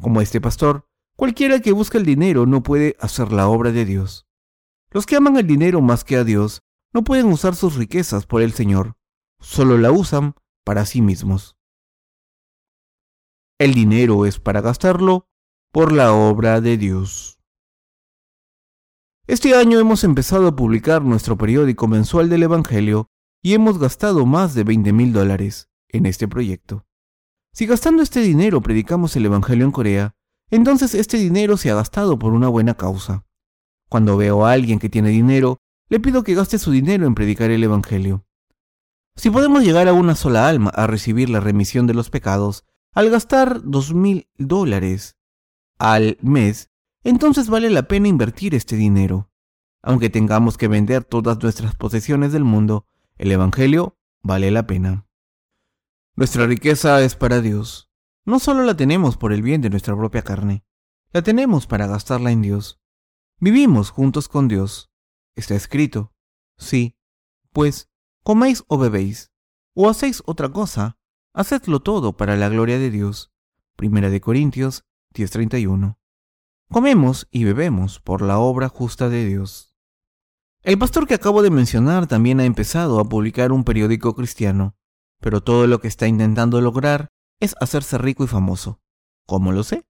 Como 0.00 0.20
este 0.20 0.40
pastor, 0.40 0.88
cualquiera 1.16 1.60
que 1.60 1.72
busca 1.72 1.98
el 1.98 2.04
dinero 2.04 2.46
no 2.46 2.62
puede 2.62 2.96
hacer 3.00 3.32
la 3.32 3.48
obra 3.48 3.72
de 3.72 3.84
Dios. 3.84 4.26
Los 4.90 5.06
que 5.06 5.16
aman 5.16 5.36
el 5.36 5.46
dinero 5.46 5.80
más 5.80 6.04
que 6.04 6.16
a 6.16 6.24
Dios 6.24 6.62
no 6.92 7.04
pueden 7.04 7.26
usar 7.26 7.54
sus 7.54 7.76
riquezas 7.76 8.26
por 8.26 8.42
el 8.42 8.52
Señor, 8.52 8.96
solo 9.40 9.78
la 9.78 9.90
usan 9.90 10.34
para 10.64 10.84
sí 10.86 11.00
mismos. 11.00 11.56
El 13.58 13.74
dinero 13.74 14.26
es 14.26 14.38
para 14.40 14.60
gastarlo 14.60 15.28
por 15.70 15.92
la 15.92 16.12
obra 16.12 16.60
de 16.60 16.76
Dios. 16.76 17.38
Este 19.26 19.54
año 19.54 19.78
hemos 19.78 20.04
empezado 20.04 20.48
a 20.48 20.56
publicar 20.56 21.02
nuestro 21.02 21.38
periódico 21.38 21.86
mensual 21.86 22.28
del 22.28 22.42
Evangelio 22.42 23.08
y 23.40 23.54
hemos 23.54 23.78
gastado 23.78 24.26
más 24.26 24.54
de 24.54 24.64
20 24.64 24.92
mil 24.92 25.12
dólares 25.12 25.70
en 25.88 26.06
este 26.06 26.28
proyecto. 26.28 26.86
Si 27.54 27.66
gastando 27.66 28.02
este 28.02 28.20
dinero 28.20 28.62
predicamos 28.62 29.14
el 29.16 29.26
Evangelio 29.26 29.66
en 29.66 29.72
Corea, 29.72 30.14
entonces 30.50 30.94
este 30.94 31.18
dinero 31.18 31.58
se 31.58 31.70
ha 31.70 31.74
gastado 31.74 32.18
por 32.18 32.32
una 32.32 32.48
buena 32.48 32.74
causa. 32.74 33.26
Cuando 33.90 34.16
veo 34.16 34.46
a 34.46 34.52
alguien 34.52 34.78
que 34.78 34.88
tiene 34.88 35.10
dinero, 35.10 35.58
le 35.90 36.00
pido 36.00 36.22
que 36.22 36.34
gaste 36.34 36.58
su 36.58 36.70
dinero 36.70 37.06
en 37.06 37.14
predicar 37.14 37.50
el 37.50 37.62
Evangelio. 37.62 38.24
Si 39.16 39.28
podemos 39.28 39.62
llegar 39.62 39.86
a 39.88 39.92
una 39.92 40.14
sola 40.14 40.48
alma 40.48 40.70
a 40.70 40.86
recibir 40.86 41.28
la 41.28 41.40
remisión 41.40 41.86
de 41.86 41.92
los 41.92 42.08
pecados, 42.08 42.64
al 42.94 43.10
gastar 43.10 43.60
dos 43.62 43.92
mil 43.92 44.28
dólares 44.38 45.18
al 45.78 46.16
mes, 46.22 46.70
entonces 47.04 47.50
vale 47.50 47.68
la 47.68 47.82
pena 47.82 48.08
invertir 48.08 48.54
este 48.54 48.76
dinero. 48.76 49.30
Aunque 49.82 50.08
tengamos 50.08 50.56
que 50.56 50.68
vender 50.68 51.04
todas 51.04 51.42
nuestras 51.42 51.74
posesiones 51.74 52.32
del 52.32 52.44
mundo, 52.44 52.86
el 53.18 53.30
Evangelio 53.30 53.98
vale 54.22 54.50
la 54.50 54.66
pena. 54.66 55.06
Nuestra 56.14 56.46
riqueza 56.46 57.00
es 57.02 57.16
para 57.16 57.40
Dios. 57.40 57.90
No 58.26 58.38
solo 58.38 58.64
la 58.64 58.76
tenemos 58.76 59.16
por 59.16 59.32
el 59.32 59.40
bien 59.40 59.62
de 59.62 59.70
nuestra 59.70 59.96
propia 59.96 60.22
carne, 60.22 60.62
la 61.10 61.22
tenemos 61.22 61.66
para 61.66 61.86
gastarla 61.86 62.30
en 62.32 62.42
Dios. 62.42 62.80
Vivimos 63.40 63.90
juntos 63.90 64.28
con 64.28 64.46
Dios. 64.46 64.92
Está 65.36 65.54
escrito. 65.54 66.12
Sí, 66.58 66.98
pues, 67.50 67.90
coméis 68.22 68.62
o 68.68 68.76
bebéis, 68.76 69.32
o 69.74 69.88
hacéis 69.88 70.22
otra 70.26 70.50
cosa, 70.50 70.98
hacedlo 71.32 71.80
todo 71.80 72.14
para 72.16 72.36
la 72.36 72.50
gloria 72.50 72.78
de 72.78 72.90
Dios. 72.90 73.32
Primera 73.76 74.10
de 74.10 74.20
Corintios 74.20 74.84
10:31. 75.14 75.98
Comemos 76.70 77.26
y 77.30 77.44
bebemos 77.44 78.00
por 78.00 78.20
la 78.20 78.38
obra 78.38 78.68
justa 78.68 79.08
de 79.08 79.26
Dios. 79.26 79.74
El 80.62 80.78
pastor 80.78 81.06
que 81.06 81.14
acabo 81.14 81.42
de 81.42 81.50
mencionar 81.50 82.06
también 82.06 82.38
ha 82.38 82.44
empezado 82.44 83.00
a 83.00 83.08
publicar 83.08 83.50
un 83.50 83.64
periódico 83.64 84.14
cristiano, 84.14 84.76
pero 85.22 85.40
todo 85.40 85.66
lo 85.66 85.80
que 85.80 85.88
está 85.88 86.06
intentando 86.08 86.60
lograr 86.60 87.08
es 87.40 87.54
hacerse 87.60 87.96
rico 87.96 88.24
y 88.24 88.26
famoso. 88.26 88.80
¿Cómo 89.26 89.52
lo 89.52 89.62
sé? 89.62 89.84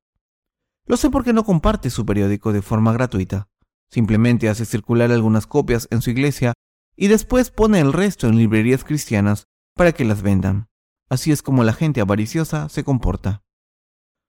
Lo 0.86 0.96
sé 0.96 1.10
porque 1.10 1.32
no 1.32 1.44
comparte 1.44 1.90
su 1.90 2.04
periódico 2.04 2.52
de 2.52 2.60
forma 2.60 2.92
gratuita. 2.92 3.48
Simplemente 3.90 4.48
hace 4.48 4.66
circular 4.66 5.10
algunas 5.10 5.46
copias 5.46 5.88
en 5.90 6.02
su 6.02 6.10
iglesia 6.10 6.52
y 6.96 7.08
después 7.08 7.50
pone 7.50 7.80
el 7.80 7.92
resto 7.92 8.28
en 8.28 8.36
librerías 8.36 8.84
cristianas 8.84 9.48
para 9.74 9.92
que 9.92 10.04
las 10.04 10.22
vendan. 10.22 10.68
Así 11.08 11.32
es 11.32 11.42
como 11.42 11.64
la 11.64 11.72
gente 11.72 12.00
avariciosa 12.00 12.68
se 12.68 12.84
comporta. 12.84 13.42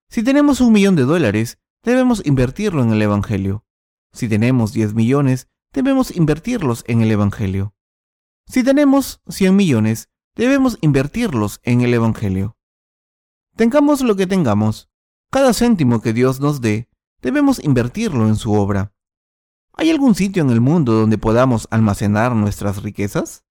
Si 0.10 0.24
tenemos 0.24 0.62
un 0.62 0.72
millón 0.72 0.96
de 0.96 1.04
dólares, 1.04 1.58
debemos 1.84 2.26
invertirlo 2.26 2.82
en 2.82 2.92
el 2.92 3.02
Evangelio. 3.02 3.66
Si 4.14 4.30
tenemos 4.30 4.72
10 4.72 4.94
millones, 4.94 5.48
debemos 5.74 6.16
invertirlos 6.16 6.86
en 6.88 7.02
el 7.02 7.12
Evangelio. 7.12 7.74
Si 8.48 8.64
tenemos 8.64 9.22
100 9.28 9.56
millones, 9.56 10.10
debemos 10.36 10.78
invertirlos 10.82 11.60
en 11.64 11.82
el 11.82 11.94
Evangelio. 11.94 12.58
Tengamos 13.56 14.02
lo 14.02 14.16
que 14.16 14.28
tengamos, 14.28 14.90
cada 15.30 15.54
céntimo 15.54 16.02
que 16.02 16.14
Dios 16.14 16.40
nos 16.40 16.62
dé, 16.62 16.90
debemos 17.22 17.64
invertirlo 17.64 18.28
en 18.28 18.36
su 18.36 18.54
obra. 18.54 18.94
¿Hay 19.74 19.90
algún 19.90 20.16
sitio 20.16 20.44
en 20.44 20.50
el 20.50 20.62
mundo 20.62 20.94
donde 20.94 21.18
podamos 21.18 21.68
almacenar 21.72 22.36
nuestras 22.36 22.84
riquezas? 22.84 23.44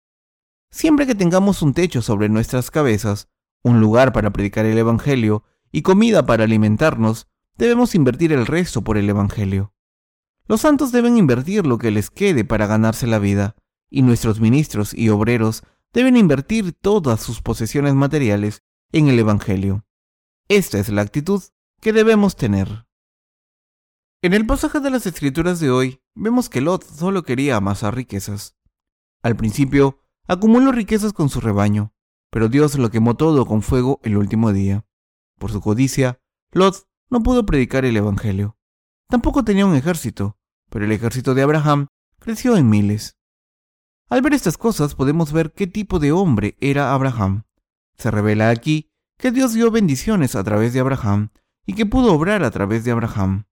Siempre 0.71 1.07
que 1.07 1.15
tengamos 1.15 1.63
un 1.63 1.75
techo 1.75 2.03
sobre 2.03 2.29
nuestras 2.29 2.71
cabezas, 2.71 3.29
un 3.63 3.81
lugar 3.81 4.13
para 4.13 4.31
predicar 4.31 4.65
el 4.65 4.79
Evangelio 4.79 5.45
y 5.71 5.83
comida 5.83 6.27
para 6.27 6.45
alimentarnos, 6.45 7.29
debemos 7.57 7.95
invertir 7.95 8.33
el 8.33 8.47
resto 8.47 8.83
por 8.83 8.99
el 8.99 9.09
Evangelio. 9.09 9.75
Los 10.47 10.63
santos 10.63 10.93
deben 10.93 11.17
invertir 11.17 11.67
lo 11.67 11.79
que 11.79 11.91
les 11.91 12.11
quede 12.11 12.45
para 12.45 12.67
ganarse 12.67 13.07
la 13.07 13.19
vida, 13.19 13.57
y 13.91 14.03
nuestros 14.03 14.41
ministros 14.41 14.95
y 14.95 15.11
obreros 15.11 15.63
deben 15.93 16.17
invertir 16.17 16.73
todas 16.73 17.21
sus 17.21 17.43
posesiones 17.43 17.95
materiales 17.95 18.63
en 18.93 19.09
el 19.09 19.19
Evangelio. 19.19 19.85
Esta 20.49 20.79
es 20.79 20.89
la 20.89 21.03
actitud 21.03 21.43
que 21.81 21.93
debemos 21.93 22.37
tener. 22.37 22.87
En 24.23 24.35
el 24.35 24.47
pasaje 24.47 24.81
de 24.81 24.91
las 24.91 25.07
Escrituras 25.07 25.61
de 25.61 25.71
hoy, 25.71 26.01
vemos 26.15 26.49
que 26.49 26.61
Lot 26.61 26.85
solo 26.85 27.23
quería 27.25 27.57
amasar 27.57 27.95
riquezas. 27.95 28.57
Al 29.23 29.37
principio, 29.37 29.99
acumuló 30.27 30.73
riquezas 30.73 31.13
con 31.13 31.29
su 31.29 31.41
rebaño, 31.41 31.93
pero 32.31 32.49
Dios 32.49 32.79
lo 32.79 32.91
quemó 32.91 33.17
todo 33.17 33.47
con 33.47 33.63
fuego 33.63 34.01
el 34.03 34.17
último 34.17 34.53
día. 34.53 34.87
Por 35.39 35.51
su 35.51 35.61
codicia, 35.61 36.21
Lot 36.53 36.87
no 37.11 37.23
pudo 37.23 37.45
predicar 37.45 37.85
el 37.85 37.97
Evangelio. 37.97 38.57
Tampoco 39.09 39.45
tenía 39.45 39.67
un 39.67 39.75
ejército, 39.75 40.39
pero 40.71 40.85
el 40.85 40.93
ejército 40.93 41.35
de 41.35 41.43
Abraham 41.43 41.89
creció 42.19 42.57
en 42.57 42.71
miles. 42.71 43.19
Al 44.13 44.21
ver 44.21 44.35
estas 44.35 44.59
cosas 44.59 44.95
podemos 44.95 45.33
ver 45.33 45.55
qué 45.55 45.67
tipo 45.67 45.99
de 45.99 46.13
hombre 46.13 46.55
era 46.61 46.93
Abraham. 46.93 47.45
Se 47.97 48.11
revela 48.11 48.51
aquí 48.51 48.91
que 49.17 49.31
Dios 49.31 49.55
dio 49.55 49.71
bendiciones 49.71 50.37
a 50.37 50.45
través 50.45 50.75
de 50.75 50.81
Abraham 50.81 51.31
y 51.65 51.73
que 51.73 51.87
pudo 51.87 52.13
obrar 52.13 52.45
a 52.45 52.51
través 52.51 52.85
de 52.85 52.91
Abraham. 52.91 53.47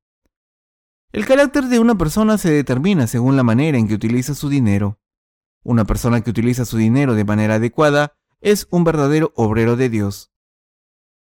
El 1.12 1.24
carácter 1.24 1.64
de 1.64 1.78
una 1.78 1.96
persona 1.96 2.36
se 2.36 2.50
determina 2.50 3.06
según 3.06 3.38
la 3.38 3.42
manera 3.42 3.78
en 3.78 3.88
que 3.88 3.94
utiliza 3.94 4.34
su 4.34 4.50
dinero. 4.50 5.00
Una 5.62 5.86
persona 5.86 6.20
que 6.20 6.28
utiliza 6.28 6.66
su 6.66 6.76
dinero 6.76 7.14
de 7.14 7.24
manera 7.24 7.54
adecuada 7.54 8.12
es 8.42 8.68
un 8.70 8.84
verdadero 8.84 9.32
obrero 9.36 9.76
de 9.76 9.88
Dios. 9.88 10.30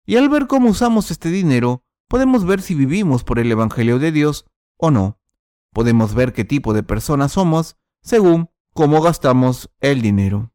Y 0.04 0.16
al 0.16 0.28
ver 0.28 0.48
cómo 0.48 0.68
usamos 0.68 1.10
este 1.10 1.30
dinero, 1.30 1.82
podemos 2.08 2.44
ver 2.44 2.60
si 2.60 2.74
vivimos 2.74 3.24
por 3.24 3.38
el 3.38 3.50
Evangelio 3.50 3.98
de 3.98 4.12
Dios 4.12 4.44
o 4.76 4.90
no. 4.90 5.18
Podemos 5.72 6.14
ver 6.14 6.34
qué 6.34 6.44
tipo 6.44 6.74
de 6.74 6.82
personas 6.82 7.32
somos 7.32 7.78
según 8.02 8.50
cómo 8.72 9.02
gastamos 9.02 9.70
el 9.80 10.00
dinero. 10.00 10.52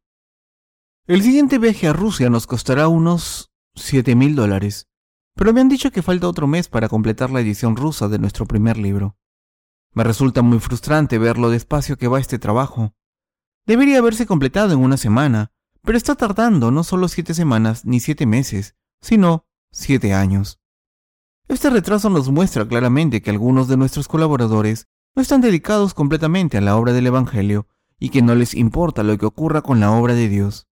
El 1.05 1.21
siguiente 1.21 1.59
viaje 1.59 1.87
a 1.87 1.93
Rusia 1.93 2.29
nos 2.29 2.47
costará 2.47 2.87
unos 2.87 3.51
7 3.75 4.15
mil 4.15 4.35
dólares, 4.35 4.87
pero 5.35 5.53
me 5.53 5.61
han 5.61 5.69
dicho 5.69 5.91
que 5.91 6.01
falta 6.01 6.27
otro 6.27 6.47
mes 6.47 6.69
para 6.69 6.89
completar 6.89 7.29
la 7.29 7.41
edición 7.41 7.75
rusa 7.75 8.07
de 8.07 8.19
nuestro 8.19 8.45
primer 8.45 8.77
libro. 8.77 9.17
Me 9.93 10.03
resulta 10.03 10.41
muy 10.41 10.59
frustrante 10.59 11.17
ver 11.17 11.37
lo 11.37 11.49
despacio 11.49 11.97
que 11.97 12.07
va 12.07 12.19
este 12.19 12.39
trabajo. 12.39 12.93
Debería 13.65 13.99
haberse 13.99 14.25
completado 14.25 14.73
en 14.73 14.79
una 14.79 14.97
semana, 14.97 15.51
pero 15.81 15.97
está 15.97 16.15
tardando 16.15 16.71
no 16.71 16.83
solo 16.83 17.07
siete 17.07 17.33
semanas 17.33 17.85
ni 17.85 17.99
siete 17.99 18.25
meses, 18.25 18.75
sino 19.01 19.45
siete 19.71 20.13
años. 20.13 20.59
Este 21.47 21.69
retraso 21.69 22.09
nos 22.09 22.29
muestra 22.29 22.67
claramente 22.67 23.21
que 23.21 23.29
algunos 23.29 23.67
de 23.67 23.77
nuestros 23.77 24.07
colaboradores 24.07 24.87
no 25.15 25.21
están 25.21 25.41
dedicados 25.41 25.93
completamente 25.93 26.57
a 26.57 26.61
la 26.61 26.75
obra 26.75 26.91
del 26.91 27.07
Evangelio 27.07 27.67
y 27.99 28.09
que 28.09 28.21
no 28.21 28.35
les 28.35 28.53
importa 28.53 29.03
lo 29.03 29.17
que 29.17 29.25
ocurra 29.25 29.61
con 29.61 29.79
la 29.79 29.91
obra 29.91 30.13
de 30.13 30.27
Dios. 30.27 30.67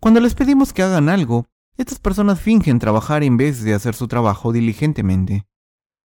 Cuando 0.00 0.20
les 0.20 0.34
pedimos 0.34 0.72
que 0.72 0.82
hagan 0.82 1.08
algo, 1.08 1.46
estas 1.76 1.98
personas 1.98 2.40
fingen 2.40 2.78
trabajar 2.78 3.22
en 3.22 3.36
vez 3.36 3.62
de 3.62 3.74
hacer 3.74 3.94
su 3.94 4.06
trabajo 4.06 4.52
diligentemente. 4.52 5.46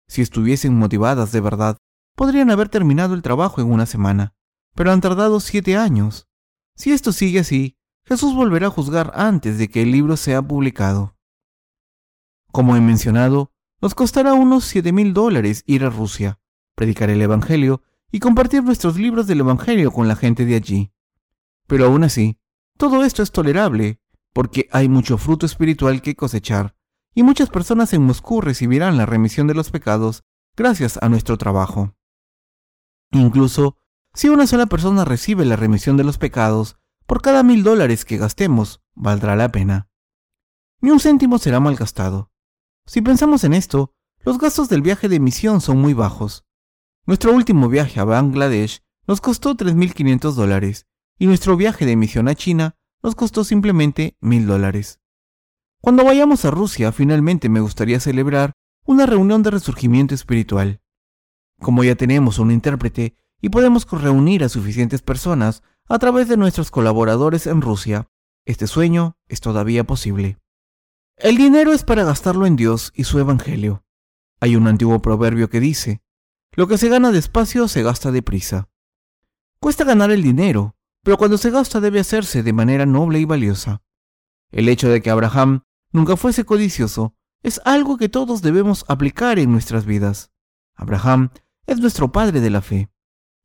Si 0.07 0.21
estuviesen 0.21 0.77
motivadas 0.77 1.31
de 1.31 1.41
verdad, 1.41 1.77
podrían 2.15 2.49
haber 2.49 2.69
terminado 2.69 3.13
el 3.13 3.21
trabajo 3.21 3.61
en 3.61 3.71
una 3.71 3.85
semana, 3.85 4.33
pero 4.75 4.91
han 4.91 5.01
tardado 5.01 5.39
siete 5.39 5.77
años. 5.77 6.27
Si 6.75 6.91
esto 6.91 7.11
sigue 7.11 7.39
así, 7.39 7.77
Jesús 8.05 8.33
volverá 8.33 8.67
a 8.67 8.71
juzgar 8.71 9.11
antes 9.13 9.57
de 9.57 9.69
que 9.69 9.83
el 9.83 9.91
libro 9.91 10.17
sea 10.17 10.41
publicado. 10.41 11.15
Como 12.51 12.75
he 12.75 12.81
mencionado, 12.81 13.51
nos 13.81 13.93
costará 13.93 14.33
unos 14.33 14.65
siete 14.65 14.91
mil 14.91 15.13
dólares 15.13 15.63
ir 15.67 15.85
a 15.85 15.89
Rusia, 15.89 16.39
predicar 16.75 17.09
el 17.11 17.21
Evangelio 17.21 17.83
y 18.11 18.19
compartir 18.19 18.63
nuestros 18.63 18.97
libros 18.97 19.27
del 19.27 19.41
Evangelio 19.41 19.91
con 19.91 20.07
la 20.07 20.15
gente 20.15 20.45
de 20.45 20.55
allí. 20.55 20.91
Pero 21.67 21.85
aún 21.85 22.03
así, 22.03 22.39
todo 22.77 23.03
esto 23.03 23.21
es 23.21 23.31
tolerable, 23.31 23.99
porque 24.33 24.67
hay 24.71 24.89
mucho 24.89 25.17
fruto 25.17 25.45
espiritual 25.45 26.01
que 26.01 26.15
cosechar, 26.15 26.75
y 27.13 27.23
muchas 27.23 27.49
personas 27.49 27.93
en 27.93 28.03
Moscú 28.03 28.41
recibirán 28.41 28.97
la 28.97 29.05
remisión 29.05 29.47
de 29.47 29.53
los 29.53 29.71
pecados 29.71 30.23
gracias 30.55 30.97
a 31.01 31.09
nuestro 31.09 31.37
trabajo. 31.37 31.95
Incluso, 33.11 33.77
si 34.13 34.29
una 34.29 34.47
sola 34.47 34.65
persona 34.65 35.05
recibe 35.05 35.45
la 35.45 35.55
remisión 35.55 35.97
de 35.97 36.03
los 36.03 36.17
pecados, 36.17 36.77
por 37.05 37.21
cada 37.21 37.43
mil 37.43 37.63
dólares 37.63 38.05
que 38.05 38.17
gastemos, 38.17 38.81
valdrá 38.93 39.35
la 39.35 39.51
pena. 39.51 39.89
Ni 40.81 40.91
un 40.91 40.99
céntimo 40.99 41.37
será 41.37 41.59
malgastado. 41.59 42.31
Si 42.85 43.01
pensamos 43.01 43.43
en 43.43 43.53
esto, 43.53 43.93
los 44.19 44.37
gastos 44.37 44.69
del 44.69 44.81
viaje 44.81 45.09
de 45.09 45.19
misión 45.19 45.61
son 45.61 45.79
muy 45.79 45.93
bajos. 45.93 46.45
Nuestro 47.09 47.33
último 47.33 47.69
viaje 47.69 47.99
a 47.99 48.03
Bangladesh 48.03 48.83
nos 49.07 49.19
costó 49.19 49.57
3.500 49.57 50.33
dólares 50.33 50.85
y 51.17 51.25
nuestro 51.25 51.57
viaje 51.57 51.87
de 51.87 51.95
misión 51.95 52.27
a 52.27 52.35
China 52.35 52.75
nos 53.01 53.15
costó 53.15 53.43
simplemente 53.43 54.15
mil 54.21 54.45
dólares. 54.45 54.99
Cuando 55.81 56.03
vayamos 56.03 56.45
a 56.45 56.51
Rusia, 56.51 56.91
finalmente 56.91 57.49
me 57.49 57.61
gustaría 57.61 57.99
celebrar 57.99 58.53
una 58.85 59.07
reunión 59.07 59.41
de 59.41 59.49
resurgimiento 59.49 60.13
espiritual. 60.13 60.81
Como 61.59 61.83
ya 61.83 61.95
tenemos 61.95 62.37
un 62.37 62.51
intérprete 62.51 63.15
y 63.41 63.49
podemos 63.49 63.89
reunir 63.89 64.43
a 64.43 64.49
suficientes 64.49 65.01
personas 65.01 65.63
a 65.87 65.97
través 65.97 66.27
de 66.27 66.37
nuestros 66.37 66.69
colaboradores 66.69 67.47
en 67.47 67.61
Rusia, 67.63 68.07
este 68.45 68.67
sueño 68.67 69.17
es 69.27 69.41
todavía 69.41 69.83
posible. 69.83 70.37
El 71.17 71.37
dinero 71.37 71.73
es 71.73 71.83
para 71.83 72.03
gastarlo 72.03 72.45
en 72.45 72.55
Dios 72.55 72.93
y 72.93 73.05
su 73.05 73.17
Evangelio. 73.17 73.83
Hay 74.39 74.55
un 74.55 74.67
antiguo 74.67 75.01
proverbio 75.01 75.49
que 75.49 75.59
dice, 75.59 76.03
lo 76.55 76.67
que 76.67 76.77
se 76.77 76.89
gana 76.89 77.11
despacio 77.11 77.67
se 77.67 77.83
gasta 77.83 78.11
deprisa. 78.11 78.69
Cuesta 79.59 79.83
ganar 79.83 80.11
el 80.11 80.23
dinero, 80.23 80.75
pero 81.03 81.17
cuando 81.17 81.37
se 81.37 81.51
gasta 81.51 81.79
debe 81.79 81.99
hacerse 81.99 82.43
de 82.43 82.53
manera 82.53 82.85
noble 82.85 83.19
y 83.19 83.25
valiosa. 83.25 83.81
El 84.51 84.69
hecho 84.69 84.89
de 84.89 85.01
que 85.01 85.09
Abraham 85.09 85.63
nunca 85.91 86.17
fuese 86.17 86.45
codicioso 86.45 87.15
es 87.43 87.61
algo 87.65 87.97
que 87.97 88.09
todos 88.09 88.41
debemos 88.41 88.85
aplicar 88.87 89.39
en 89.39 89.51
nuestras 89.51 89.85
vidas. 89.85 90.31
Abraham 90.75 91.31
es 91.67 91.79
nuestro 91.79 92.11
padre 92.11 92.41
de 92.41 92.49
la 92.49 92.61
fe. 92.61 92.89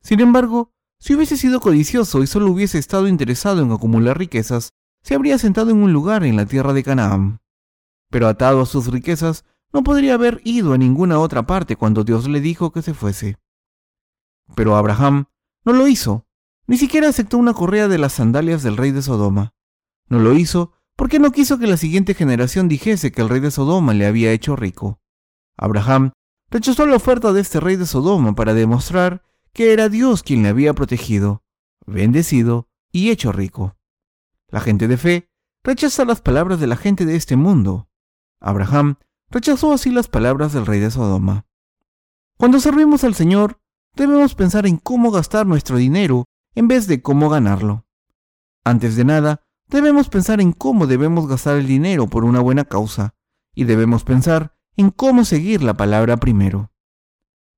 Sin 0.01 0.19
embargo, 0.19 0.73
si 0.99 1.13
hubiese 1.13 1.37
sido 1.37 1.59
codicioso 1.59 2.23
y 2.23 2.27
solo 2.27 2.49
hubiese 2.49 2.77
estado 2.77 3.07
interesado 3.07 3.61
en 3.61 3.71
acumular 3.71 4.17
riquezas, 4.17 4.73
se 5.03 5.15
habría 5.15 5.37
sentado 5.37 5.69
en 5.69 5.77
un 5.77 5.93
lugar 5.93 6.23
en 6.23 6.35
la 6.35 6.45
tierra 6.45 6.73
de 6.73 6.83
Canaán. 6.83 7.41
Pero 8.09 8.27
atado 8.27 8.61
a 8.61 8.65
sus 8.65 8.87
riquezas, 8.87 9.45
no 9.75 9.83
podría 9.83 10.13
haber 10.13 10.39
ido 10.45 10.71
a 10.71 10.77
ninguna 10.77 11.19
otra 11.19 11.45
parte 11.45 11.75
cuando 11.75 12.05
Dios 12.05 12.29
le 12.29 12.39
dijo 12.39 12.71
que 12.71 12.81
se 12.81 12.93
fuese. 12.93 13.35
Pero 14.55 14.77
Abraham 14.77 15.25
no 15.65 15.73
lo 15.73 15.89
hizo, 15.89 16.25
ni 16.65 16.77
siquiera 16.77 17.09
aceptó 17.09 17.37
una 17.37 17.53
correa 17.53 17.89
de 17.89 17.97
las 17.97 18.13
sandalias 18.13 18.63
del 18.63 18.77
rey 18.77 18.91
de 18.91 19.01
Sodoma. 19.01 19.53
No 20.07 20.19
lo 20.19 20.31
hizo 20.31 20.71
porque 20.95 21.19
no 21.19 21.33
quiso 21.33 21.59
que 21.59 21.67
la 21.67 21.75
siguiente 21.75 22.13
generación 22.13 22.69
dijese 22.69 23.11
que 23.11 23.21
el 23.21 23.27
rey 23.27 23.41
de 23.41 23.51
Sodoma 23.51 23.93
le 23.93 24.05
había 24.05 24.31
hecho 24.31 24.55
rico. 24.55 25.01
Abraham 25.57 26.13
rechazó 26.49 26.85
la 26.85 26.95
oferta 26.95 27.33
de 27.33 27.41
este 27.41 27.59
rey 27.59 27.75
de 27.75 27.85
Sodoma 27.85 28.33
para 28.33 28.53
demostrar 28.53 29.23
que 29.51 29.73
era 29.73 29.89
Dios 29.89 30.23
quien 30.23 30.43
le 30.43 30.47
había 30.47 30.73
protegido, 30.73 31.43
bendecido 31.85 32.69
y 32.93 33.09
hecho 33.09 33.33
rico. 33.33 33.75
La 34.47 34.61
gente 34.61 34.87
de 34.87 34.95
fe 34.95 35.29
rechaza 35.65 36.05
las 36.05 36.21
palabras 36.21 36.61
de 36.61 36.67
la 36.67 36.77
gente 36.77 37.05
de 37.05 37.17
este 37.17 37.35
mundo. 37.35 37.89
Abraham 38.39 38.99
rechazó 39.29 39.73
así 39.73 39.91
las 39.91 40.07
palabras 40.07 40.53
del 40.53 40.65
rey 40.65 40.79
de 40.79 40.91
Sodoma. 40.91 41.45
Cuando 42.37 42.59
servimos 42.59 43.03
al 43.03 43.15
Señor, 43.15 43.59
debemos 43.95 44.35
pensar 44.35 44.65
en 44.65 44.77
cómo 44.77 45.11
gastar 45.11 45.45
nuestro 45.45 45.77
dinero 45.77 46.25
en 46.53 46.67
vez 46.67 46.87
de 46.87 47.01
cómo 47.01 47.29
ganarlo. 47.29 47.85
Antes 48.63 48.95
de 48.95 49.05
nada, 49.05 49.45
debemos 49.67 50.09
pensar 50.09 50.41
en 50.41 50.51
cómo 50.51 50.87
debemos 50.87 51.27
gastar 51.27 51.57
el 51.57 51.67
dinero 51.67 52.07
por 52.07 52.25
una 52.25 52.39
buena 52.39 52.65
causa, 52.65 53.15
y 53.53 53.63
debemos 53.63 54.03
pensar 54.03 54.57
en 54.75 54.91
cómo 54.91 55.23
seguir 55.25 55.63
la 55.63 55.75
palabra 55.75 56.17
primero. 56.17 56.71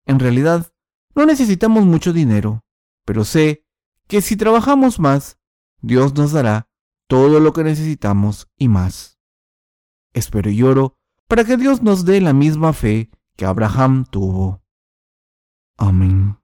En 0.05 0.19
realidad, 0.19 0.73
no 1.15 1.25
necesitamos 1.25 1.85
mucho 1.85 2.13
dinero, 2.13 2.63
pero 3.05 3.25
sé 3.25 3.65
que 4.07 4.21
si 4.21 4.37
trabajamos 4.37 4.99
más, 4.99 5.39
Dios 5.81 6.13
nos 6.15 6.31
dará 6.31 6.69
todo 7.07 7.39
lo 7.39 7.53
que 7.53 7.63
necesitamos 7.63 8.47
y 8.57 8.67
más. 8.67 9.19
Espero 10.13 10.49
y 10.49 10.61
oro 10.63 10.96
para 11.27 11.43
que 11.43 11.57
Dios 11.57 11.81
nos 11.81 12.05
dé 12.05 12.21
la 12.21 12.33
misma 12.33 12.73
fe 12.73 13.09
que 13.35 13.45
Abraham 13.45 14.05
tuvo. 14.09 14.61
Amén. 15.77 16.36